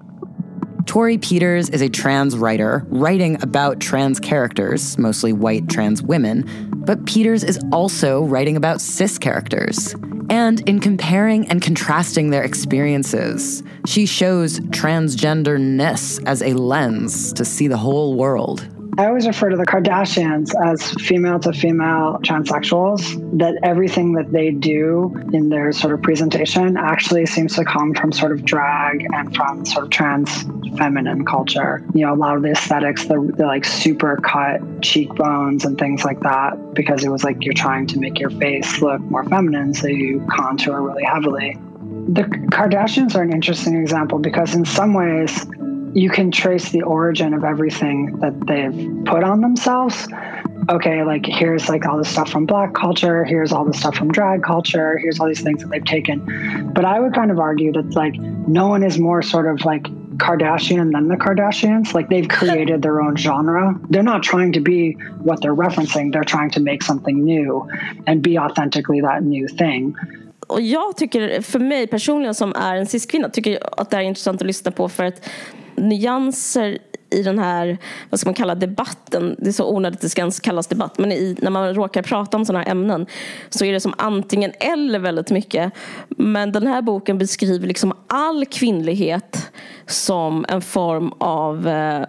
[0.92, 6.46] Tori Peters is a trans writer writing about trans characters, mostly white trans women,
[6.86, 9.96] but Peters is also writing about cis characters.
[10.30, 17.70] And in comparing and contrasting their experiences, she shows transgenderness as a lens to see
[17.70, 18.68] the whole world.
[18.98, 24.52] I always refer to the Kardashians as female to female transsexuals, that everything that they
[24.52, 29.34] do in their sort of presentation actually seems to come from sort of drag and
[29.34, 30.44] from sort of trans
[30.78, 31.82] feminine culture.
[31.94, 36.04] You know, a lot of the aesthetics, the, the like super cut cheekbones and things
[36.04, 39.74] like that, because it was like you're trying to make your face look more feminine,
[39.74, 41.58] so you contour really heavily.
[42.10, 45.46] The Kardashians are an interesting example because, in some ways,
[45.94, 50.08] you can trace the origin of everything that they've put on themselves.
[50.70, 54.12] Okay, like here's like all this stuff from black culture, here's all this stuff from
[54.12, 56.72] drag culture, here's all these things that they've taken.
[56.74, 59.84] But I would kind of argue that like no one is more sort of like
[60.18, 61.94] Kardashian than the Kardashians.
[61.94, 63.78] Like they've created their own genre.
[63.90, 67.68] They're not trying to be what they're referencing, they're trying to make something new
[68.06, 69.96] and be authentically that new thing.
[70.52, 74.42] Och jag tycker, för mig personligen som är en cis-kvinna, tycker att det är intressant
[74.42, 75.30] att lyssna på för att
[75.76, 76.78] nyanser
[77.10, 77.78] i den här,
[78.10, 80.98] vad ska man kalla debatten, det är så onödigt att det ska ens kallas debatt,
[80.98, 83.06] men i, när man råkar prata om sådana här ämnen
[83.50, 85.74] så är det som antingen eller väldigt mycket.
[86.08, 89.52] Men den här boken beskriver liksom all kvinnlighet
[89.86, 92.06] som en form av eh,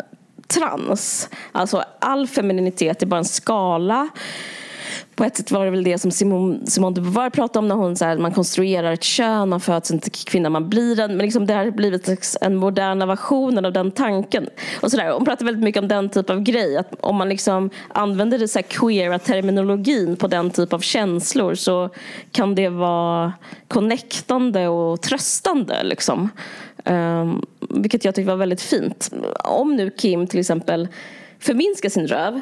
[0.46, 1.28] trans.
[1.52, 4.08] Alltså all femininitet är bara en skala
[5.14, 7.74] på ett sätt var det väl det som Simone, Simone de Beauvoir pratade om när
[7.74, 11.16] hon så här, man konstruerar ett kön, man föds inte kvinna, man blir en.
[11.16, 14.46] Men liksom det har blivit en moderna version av den tanken.
[14.80, 15.12] Och så där.
[15.12, 16.76] Hon pratar väldigt mycket om den typ av grej.
[16.76, 21.54] Att om man liksom använder det så här queera terminologin på den typ av känslor
[21.54, 21.90] så
[22.30, 23.32] kan det vara
[23.68, 25.82] connectande och tröstande.
[25.82, 26.30] Liksom.
[26.84, 29.10] Um, vilket jag tyckte var väldigt fint.
[29.44, 30.88] Om nu Kim till exempel
[31.38, 32.40] förminskar sin röv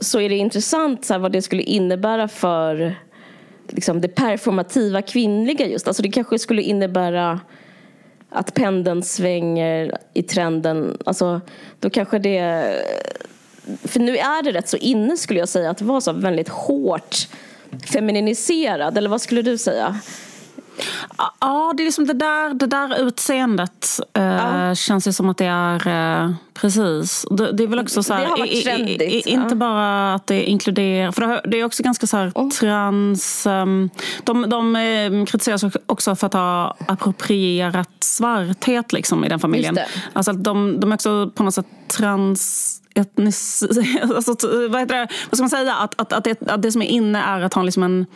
[0.00, 2.94] så är det intressant så här, vad det skulle innebära för
[3.68, 5.88] liksom, det performativa kvinnliga just.
[5.88, 7.40] Alltså det kanske skulle innebära
[8.30, 10.98] att pendeln svänger i trenden.
[11.06, 11.40] Alltså,
[11.80, 12.64] då kanske det...
[13.84, 17.28] För nu är det rätt så inne skulle jag säga att vara så väldigt hårt
[17.92, 18.98] femininiserad.
[18.98, 20.00] Eller vad skulle du säga?
[21.40, 24.74] Ja, det är liksom det där, det där utseendet eh, ja.
[24.74, 27.26] känns ju som att det är eh, precis.
[27.30, 29.02] Det, det, är väl också så här, det har varit trendigt.
[29.02, 32.50] I, i, inte bara att det inkluderar, för det är också ganska så här oh.
[32.50, 33.46] trans...
[33.46, 33.90] Um,
[34.24, 39.78] de, de eh, kritiseras också för att ha approprierat svarthet liksom, i den familjen.
[40.12, 43.64] Alltså, de, de är också på något sätt trans etnisk...
[44.02, 44.36] Alltså,
[44.68, 45.08] vad, heter det?
[45.30, 45.74] vad ska man säga?
[45.74, 48.06] Att, att, att, det, att det som är inne är att ha liksom en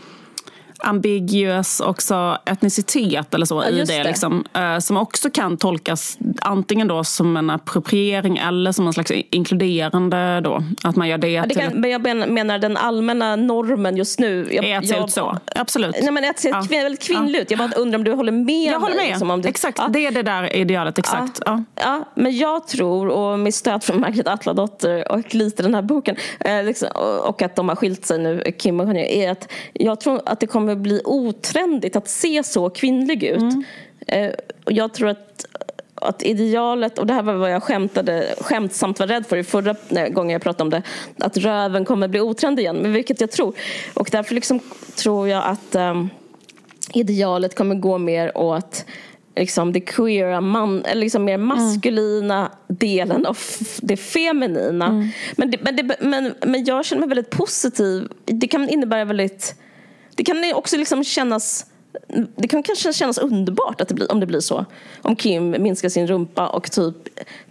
[0.82, 3.84] ambiguös också etnicitet eller så ja, i det.
[3.84, 4.04] det.
[4.04, 9.10] Liksom, uh, som också kan tolkas antingen då som en appropriering eller som en slags
[9.10, 10.62] inkluderande då.
[10.82, 14.48] Att man gör det, ja, det kan, Men jag menar den allmänna normen just nu.
[14.50, 15.38] Jag, är att se ut så.
[15.56, 15.96] Absolut.
[16.02, 16.64] Nej, men att se ja.
[16.70, 17.50] väldigt kvinnligt ut.
[17.50, 19.06] Jag bara undrar om du håller med Jag håller med.
[19.06, 19.88] Liksom, om du, exakt, ja.
[19.88, 20.98] det är det där idealet.
[20.98, 21.40] Exakt.
[21.46, 21.64] Ja.
[21.74, 22.04] Ja.
[22.14, 26.64] men jag tror, och med stöd från Margret Atladotter och lite den här boken eh,
[26.64, 26.88] liksom,
[27.24, 30.40] och att de har skilt sig nu, Kim och Kanye, är att jag tror att
[30.40, 33.42] det kommer kommer bli otrendigt att se så kvinnlig ut.
[33.42, 33.64] Mm.
[34.06, 34.32] Eh,
[34.64, 35.46] och jag tror att
[35.94, 39.74] att idealet, och det här var vad jag skämtade, skämtsamt var rädd för i förra
[40.08, 40.82] gången jag pratade om det,
[41.18, 43.54] att röven kommer bli otrend igen, men vilket jag tror.
[43.94, 44.60] Och därför liksom
[44.96, 46.10] tror jag att um,
[46.94, 48.84] idealet kommer gå mer åt
[49.36, 52.50] liksom det queera, man, eller liksom mer maskulina mm.
[52.68, 53.38] delen av
[53.82, 54.86] det feminina.
[54.86, 55.08] Mm.
[55.36, 58.08] Men, det, men, det, men, men jag känner mig väldigt positiv.
[58.24, 59.54] Det kan innebära väldigt...
[60.14, 61.66] Det kan också liksom kännas
[62.36, 64.64] det kan kanske kännas underbart att det blir, om det blir så.
[65.02, 66.96] Om Kim minskar sin rumpa och typ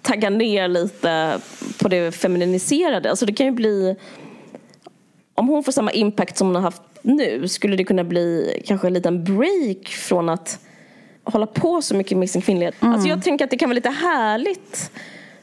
[0.02, 1.40] taggar ner lite
[1.80, 3.10] på det femininiserade.
[3.10, 3.96] Alltså det kan ju bli...
[5.36, 8.88] Om hon får samma impact som hon har haft nu skulle det kunna bli kanske
[8.88, 10.60] en liten break från att
[11.24, 12.82] hålla på så mycket med sin kvinnlighet.
[12.82, 12.94] Mm.
[12.94, 14.92] Alltså jag tänker att det kan vara lite härligt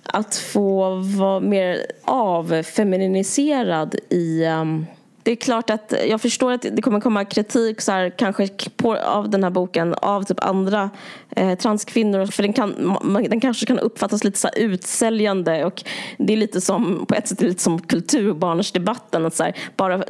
[0.03, 4.87] att få vara mer avfeminiserad i um,
[5.23, 8.97] det är klart att jag förstår att det kommer komma kritik så här, kanske på,
[8.97, 10.91] av den här boken av typ andra
[11.37, 12.97] eh, transkvinnor för den, kan,
[13.29, 15.85] den kanske kan uppfattas lite så utsäljande och
[16.19, 20.03] det är lite som på ett sätt lite som kulturbarnsdebatten att så här, bara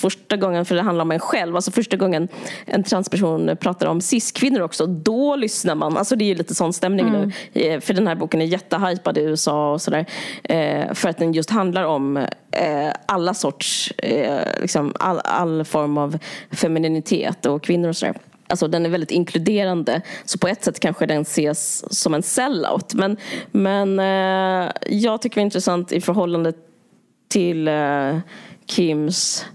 [0.00, 2.28] första gången, för det handlar om en själv, alltså första gången
[2.66, 5.96] en transperson pratar om cis-kvinnor också, då lyssnar man.
[5.96, 7.32] Alltså det är lite sån stämning mm.
[7.54, 10.06] nu eh, för den här boken är jättehypad i USA och sådär
[10.42, 12.26] eh, för att den just handlar om
[12.58, 16.18] eh, alla sorts eh, liksom all, all form av
[16.50, 18.14] femininitet och kvinnor och sådär.
[18.46, 20.02] Alltså den är väldigt inkluderande.
[20.24, 22.94] Så på ett sätt kanske den ses som en sellout.
[22.94, 23.16] Men,
[23.50, 26.52] men eh, jag tycker det är intressant i förhållande
[27.28, 28.18] till eh,
[28.66, 29.46] Kims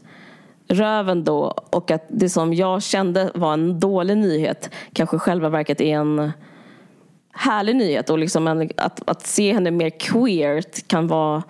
[0.67, 5.81] röven då och att det som jag kände var en dålig nyhet kanske själva verket
[5.81, 6.31] är en
[7.31, 11.43] härlig nyhet och liksom en, att, att se henne mer queert kan vara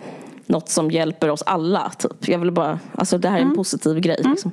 [0.45, 1.89] något som hjälper oss alla.
[1.89, 2.27] Typ.
[2.27, 3.57] Jag vill bara, alltså det här är en mm.
[3.57, 4.19] positiv grej.
[4.19, 4.31] Mm.
[4.31, 4.51] Liksom.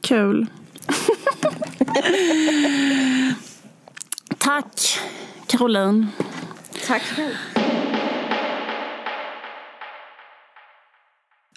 [0.00, 0.46] Kul.
[4.38, 4.98] Tack
[5.46, 6.06] Caroline.
[6.86, 7.34] Tack själv.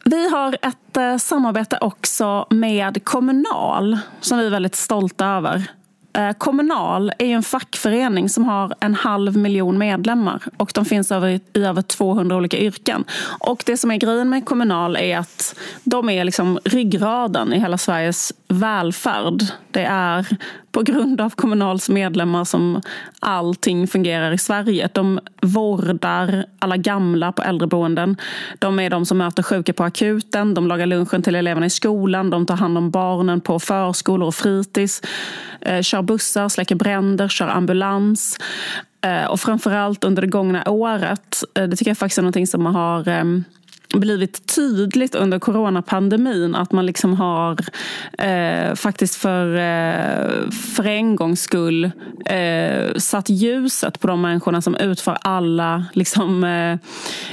[0.05, 5.78] Vi har ett eh, samarbete också med Kommunal som vi är väldigt stolta över.
[6.13, 11.27] Eh, Kommunal är en fackförening som har en halv miljon medlemmar och de finns över,
[11.29, 13.03] i över 200 olika yrken.
[13.39, 17.77] Och det som är grejen med Kommunal är att de är liksom ryggraden i hela
[17.77, 19.43] Sveriges välfärd.
[19.71, 20.25] Det är
[20.71, 22.81] på grund av Kommunals medlemmar som
[23.19, 24.89] allting fungerar i Sverige.
[24.93, 28.17] De vårdar alla gamla på äldreboenden.
[28.59, 30.53] De är de som möter sjuka på akuten.
[30.53, 32.29] De lagar lunchen till eleverna i skolan.
[32.29, 35.01] De tar hand om barnen på förskolor och fritids.
[35.61, 38.39] Eh, kör bussar, släcker bränder, kör ambulans.
[39.01, 42.65] Eh, och framförallt under det gångna året, eh, det tycker jag faktiskt är någonting som
[42.65, 43.43] har ehm,
[43.93, 47.57] blivit tydligt under coronapandemin att man liksom har
[48.17, 51.91] eh, faktiskt för, eh, för en gångs skull
[52.25, 56.77] eh, satt ljuset på de människorna som utför alla liksom, eh,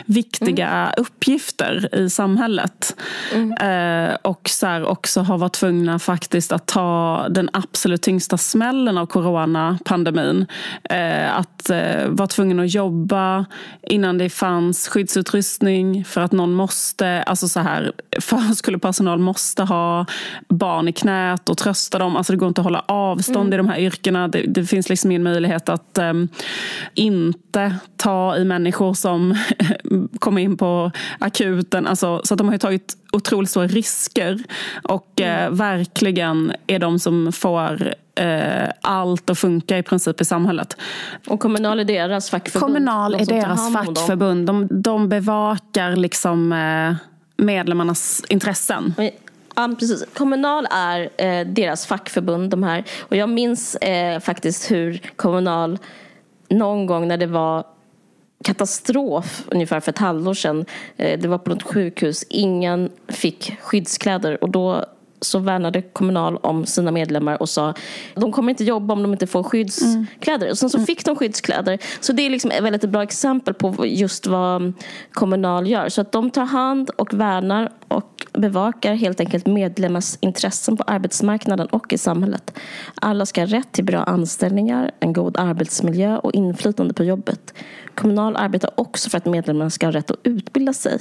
[0.06, 0.94] viktiga mm.
[0.96, 2.96] uppgifter i samhället.
[3.34, 3.52] Mm.
[3.52, 8.98] Eh, och så här, också har varit tvungna faktiskt att ta den absolut tyngsta smällen
[8.98, 10.46] av coronapandemin.
[10.90, 11.70] Eh, att
[12.06, 13.46] vara tvungen att jobba
[13.82, 20.06] innan det fanns skyddsutrustning för att någon någon måste, alltså så här, förskolepersonal måste ha
[20.48, 22.16] barn i knät och trösta dem.
[22.16, 23.52] Alltså det går inte att hålla avstånd mm.
[23.52, 24.28] i de här yrkena.
[24.28, 26.28] Det, det finns liksom ingen möjlighet att um,
[26.94, 29.34] inte ta i människor som
[30.18, 31.86] kommer in på akuten.
[31.86, 34.42] Alltså, så de har tagit otroligt stora risker
[34.82, 35.52] och eh, mm.
[35.52, 40.76] eh, verkligen är de som får eh, allt att funka i princip i samhället.
[41.26, 42.74] Och Kommunal är deras fackförbund?
[42.74, 44.46] Kommunal är deras fackförbund.
[44.46, 46.94] De, de bevakar liksom eh,
[47.36, 48.94] medlemmarnas intressen.
[49.54, 50.04] Ja, precis.
[50.14, 52.84] Kommunal är eh, deras fackförbund, de här.
[53.00, 55.78] Och jag minns eh, faktiskt hur Kommunal
[56.48, 57.64] någon gång när det var
[58.44, 60.64] katastrof ungefär för ett halvår sedan.
[60.96, 62.24] Eh, det var på något sjukhus.
[62.28, 64.84] Ingen fick skyddskläder och då
[65.20, 67.74] så värnade Kommunal om sina medlemmar och sa
[68.14, 70.50] de kommer inte jobba om de inte får skyddskläder.
[70.50, 70.86] Och sen så mm.
[70.86, 71.78] fick de skyddskläder.
[72.00, 74.72] Så det är liksom ett väldigt bra exempel på just vad
[75.12, 75.88] Kommunal gör.
[75.88, 81.66] Så att de tar hand och värnar och bevakar helt enkelt medlemmars intressen på arbetsmarknaden
[81.66, 82.58] och i samhället.
[82.94, 87.54] Alla ska ha rätt till bra anställningar, en god arbetsmiljö och inflytande på jobbet.
[87.94, 90.98] Kommunal arbetar också för att medlemmarna ska ha rätt att utbilda sig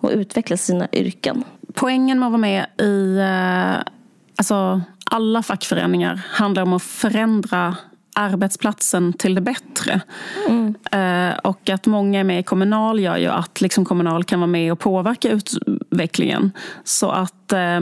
[0.00, 1.44] och utveckla sina yrken.
[1.74, 3.92] Poängen med att vara med i eh,
[4.36, 7.76] alltså, alla fackföreningar handlar om att förändra
[8.14, 10.00] arbetsplatsen till det bättre.
[10.48, 10.74] Mm.
[10.92, 14.46] Eh, och att många är med i Kommunal gör ju att liksom Kommunal kan vara
[14.46, 16.52] med och påverka utvecklingen.
[16.84, 17.80] Så att eh,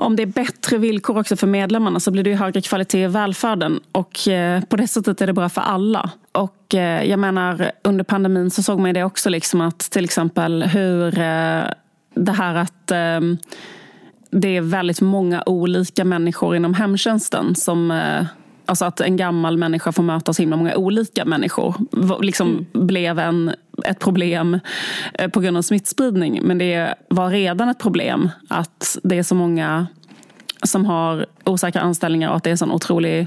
[0.00, 3.06] om det är bättre villkor också för medlemmarna så blir det ju högre kvalitet i
[3.06, 3.80] välfärden.
[3.92, 6.10] Och eh, på det sättet är det bra för alla.
[6.32, 10.62] Och eh, jag menar, under pandemin så såg man det också liksom att till exempel
[10.62, 11.64] hur eh,
[12.14, 13.38] det här att ehm,
[14.30, 17.90] det är väldigt många olika människor inom hemtjänsten som
[18.70, 21.74] Alltså att en gammal människa får möta så himla många olika människor.
[22.22, 22.86] Liksom mm.
[22.86, 23.52] blev en,
[23.86, 24.60] ett problem
[25.14, 26.40] eh, på grund av smittspridning.
[26.42, 29.86] Men det var redan ett problem att det är så många
[30.62, 33.26] som har osäkra anställningar och att det är en sån otrolig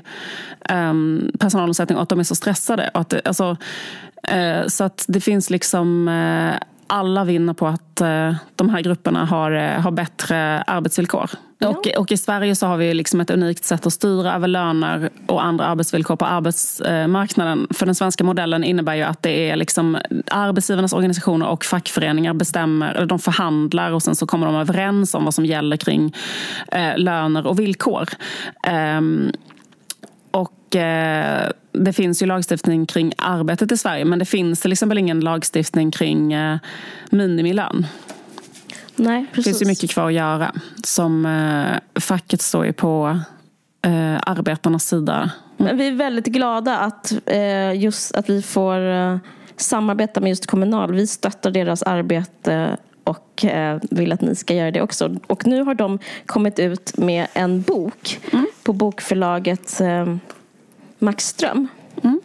[0.70, 2.90] um, personalomsättning och att de är så stressade.
[2.94, 3.58] Och att det, alltså,
[4.34, 6.54] uh, så att det finns liksom uh,
[6.88, 11.30] alla vinner på att uh, de här grupperna har, har bättre arbetsvillkor.
[11.70, 15.10] Och, och, i Sverige så har vi liksom ett unikt sätt att styra över löner
[15.26, 17.68] och andra arbetsvillkor på arbetsmarknaden.
[17.74, 19.98] För den svenska modellen innebär ju att det är liksom
[20.32, 25.26] arbetsgivarnas organisationer och fackföreningar bestämmer, eller de förhandlar och sen så kommer de överens om
[25.26, 26.16] vad som gäller kring
[26.72, 28.10] eh, löner och villkor.
[28.98, 29.32] Um,
[30.32, 34.98] och eh, det finns ju lagstiftning kring arbetet i Sverige men det finns till exempel
[34.98, 36.58] ingen lagstiftning kring eh,
[37.10, 37.88] minimilön.
[38.96, 39.46] Nej, precis.
[39.46, 40.52] Det finns ju mycket kvar att göra.
[40.84, 43.20] Som eh, facket står ju på
[43.82, 45.32] eh, arbetarnas sida.
[45.58, 49.18] Men vi är väldigt glada att, eh, just att vi får eh,
[49.58, 50.94] samarbeta med just Kommunal.
[50.94, 55.16] Vi stöttar deras arbete och eh, vill att ni ska göra det också.
[55.28, 58.46] Och nu har de kommit ut med en bok mm.
[58.64, 60.16] på bokförlaget eh,
[61.00, 61.68] Maxström.
[62.04, 62.22] Mm.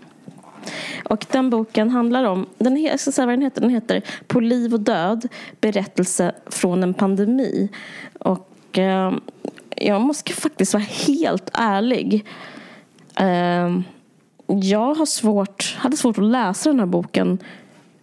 [1.05, 4.41] Och den boken handlar om, den, jag ska säga vad den heter, den heter På
[4.41, 5.29] liv och död,
[5.61, 7.69] berättelse från en pandemi.
[8.19, 9.13] Och eh,
[9.77, 12.25] jag måste faktiskt vara helt ärlig.
[13.17, 13.81] Eh,
[14.47, 17.39] jag har svårt, hade svårt att läsa den här boken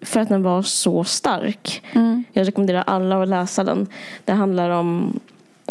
[0.02, 1.84] för att den var så stark.
[1.94, 2.24] Mm.
[2.34, 3.88] Jag rekommenderar alla att läsa den.
[4.26, 5.20] Det handlar om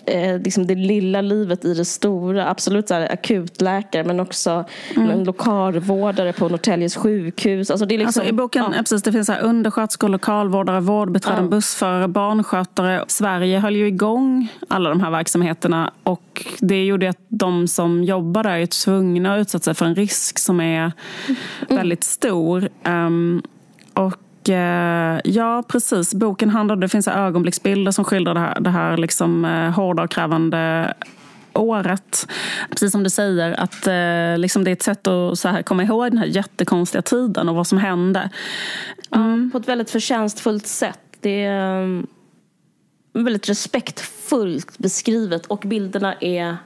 [0.06, 2.50] eh, liksom det lilla livet i det stora.
[2.50, 4.64] Absolut så här, akutläkare men också
[4.96, 5.10] mm.
[5.10, 7.70] en lokalvårdare på Norrtäljes sjukhus.
[7.70, 8.78] Alltså det är liksom, alltså I boken ja.
[8.78, 11.50] precis, det finns så undersköterskor, lokalvårdare, vårdbiträden, ja.
[11.50, 13.04] bussförare, barnskötare.
[13.08, 18.42] Sverige höll ju igång alla de här verksamheterna och det gjorde att de som jobbar
[18.42, 20.92] där är tvungna att utsätta sig för en risk som är
[21.28, 21.36] mm.
[21.68, 22.68] väldigt stor.
[22.84, 23.42] Um,
[23.94, 26.14] och Eh, ja, precis.
[26.14, 30.10] Boken handlar, det finns ögonblicksbilder som skildrar det här, det här liksom, eh, hårda och
[30.10, 30.94] krävande
[31.52, 32.28] året.
[32.70, 35.82] Precis som du säger, att eh, liksom det är ett sätt att så här, komma
[35.82, 38.30] ihåg den här jättekonstiga tiden och vad som hände.
[39.14, 39.44] Mm.
[39.44, 41.00] Ja, på ett väldigt förtjänstfullt sätt.
[41.20, 42.02] Det är
[43.12, 46.56] väldigt respektfullt beskrivet och bilderna är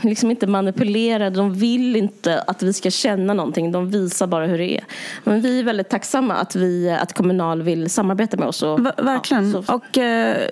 [0.00, 1.36] liksom inte manipulerade.
[1.36, 3.72] De vill inte att vi ska känna någonting.
[3.72, 4.84] De visar bara hur det är.
[5.24, 8.62] Men vi är väldigt tacksamma att, vi, att Kommunal vill samarbeta med oss.
[8.62, 9.50] Och, verkligen.
[9.50, 10.48] Ja, och, eh,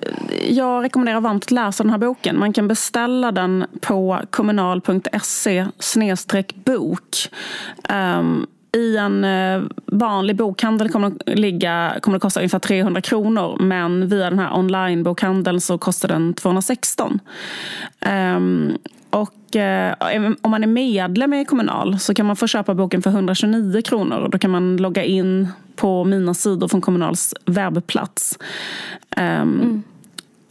[0.48, 2.38] jag rekommenderar varmt att läsa den här boken.
[2.38, 5.66] Man kan beställa den på kommunal.se
[6.64, 7.28] bok.
[7.88, 13.56] Um, i en eh, vanlig bokhandel kommer det, ligga, kommer det kosta ungefär 300 kronor
[13.60, 17.10] men via den här onlinebokhandeln så kostar den 216.
[17.10, 17.20] Um,
[18.00, 18.78] ehm,
[19.10, 19.94] och eh,
[20.40, 24.28] om man är medlem i Kommunal så kan man få köpa boken för 129 kronor.
[24.32, 28.38] Då kan man logga in på mina sidor från Kommunals webbplats.
[29.16, 29.82] Um, mm.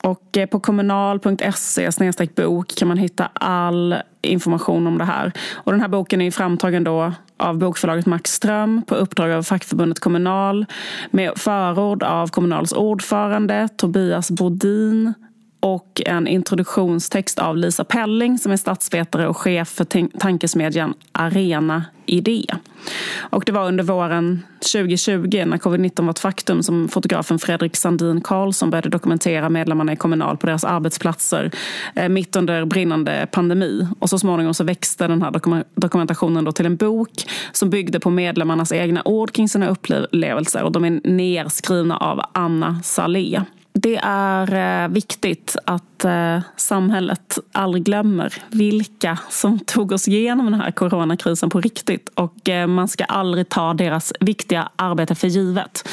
[0.09, 1.89] Och eh, på kommunal.se
[2.35, 5.31] bok kan man hitta all information om det här.
[5.53, 9.99] Och den här boken är framtagen då av bokförlaget Max Ström på uppdrag av fackförbundet
[9.99, 10.65] Kommunal
[11.11, 15.13] med förord av Kommunals ordförande Tobias Bodin
[15.59, 22.45] och en introduktionstext av Lisa Pelling som är statsvetare och chef för tankesmedjan Arena Idé.
[23.19, 24.43] Och det var under våren
[24.73, 29.95] 2020 när covid-19 var ett faktum som fotografen Fredrik Sandin Karlsson började dokumentera medlemmarna i
[29.95, 31.51] Kommunal på deras arbetsplatser
[31.95, 33.87] eh, mitt under brinnande pandemi.
[33.99, 37.11] Och så småningom så växte den här dokumentationen då till en bok
[37.51, 42.79] som byggde på medlemmarnas egna ord kring sina upplevelser och de är nerskrivna av Anna
[42.83, 43.41] Salé
[43.81, 50.61] det är eh, viktigt att eh, samhället aldrig glömmer vilka som tog oss igenom den
[50.61, 55.89] här coronakrisen på riktigt och eh, man ska aldrig ta deras viktiga arbete för givet.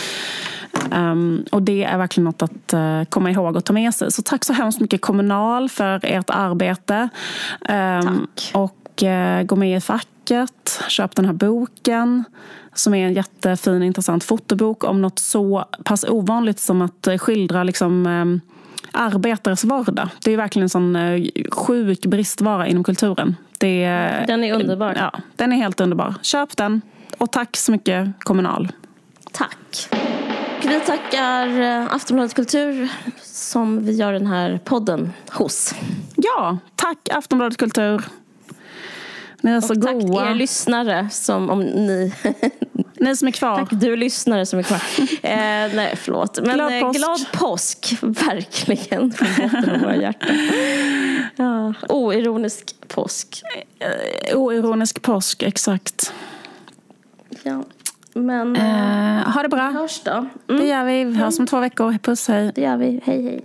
[0.95, 2.75] Um, och det är verkligen något att
[3.11, 4.13] komma ihåg och ta med sig.
[4.13, 7.09] Så tack så hemskt mycket Kommunal för ert arbete.
[7.69, 8.51] Um, tack.
[8.55, 9.05] Och
[9.45, 12.25] gå med i facket, köp den här boken
[12.79, 18.07] som är en jättefin intressant fotobok om något så pass ovanligt som att skildra liksom,
[18.07, 18.53] eh,
[18.93, 20.09] arbetares vardag.
[20.25, 23.37] Det är verkligen en sån eh, sjuk bristvara inom kulturen.
[23.59, 23.85] Det,
[24.27, 24.95] den är underbar.
[24.99, 26.15] Ja, den är helt underbar.
[26.23, 26.81] Köp den
[27.19, 28.73] och tack så mycket Kommunal.
[29.33, 29.89] Tack.
[30.63, 32.89] vi tackar eh, Aftonbladet Kultur
[33.23, 35.75] som vi gör den här podden hos.
[36.17, 38.03] Ja, tack Aftonbladet Kultur.
[39.41, 40.31] Ni är så Och tack goa.
[40.31, 42.13] er lyssnare som om ni...
[43.01, 43.57] Ni som är kvar.
[43.57, 44.77] tack du lyssnare som är kvar.
[45.23, 46.39] eh, nej, förlåt.
[46.43, 46.99] Men Glad glad påsk.
[46.99, 49.13] glad påsk verkligen.
[49.13, 50.37] Från botten av våra hjärtan.
[51.37, 53.43] Ja, oironisk påsk.
[53.79, 56.13] Eh, Oironisk påsk, exakt.
[57.43, 57.63] Ja.
[58.15, 59.71] Men Eh, ha det bra.
[59.71, 60.27] hörs då.
[60.47, 61.05] Det Mm, gör vi.
[61.05, 61.99] Vi hörs om två veckor.
[62.03, 62.53] Puss, hej.
[62.55, 63.01] det gör vi.
[63.05, 63.45] Hej hej.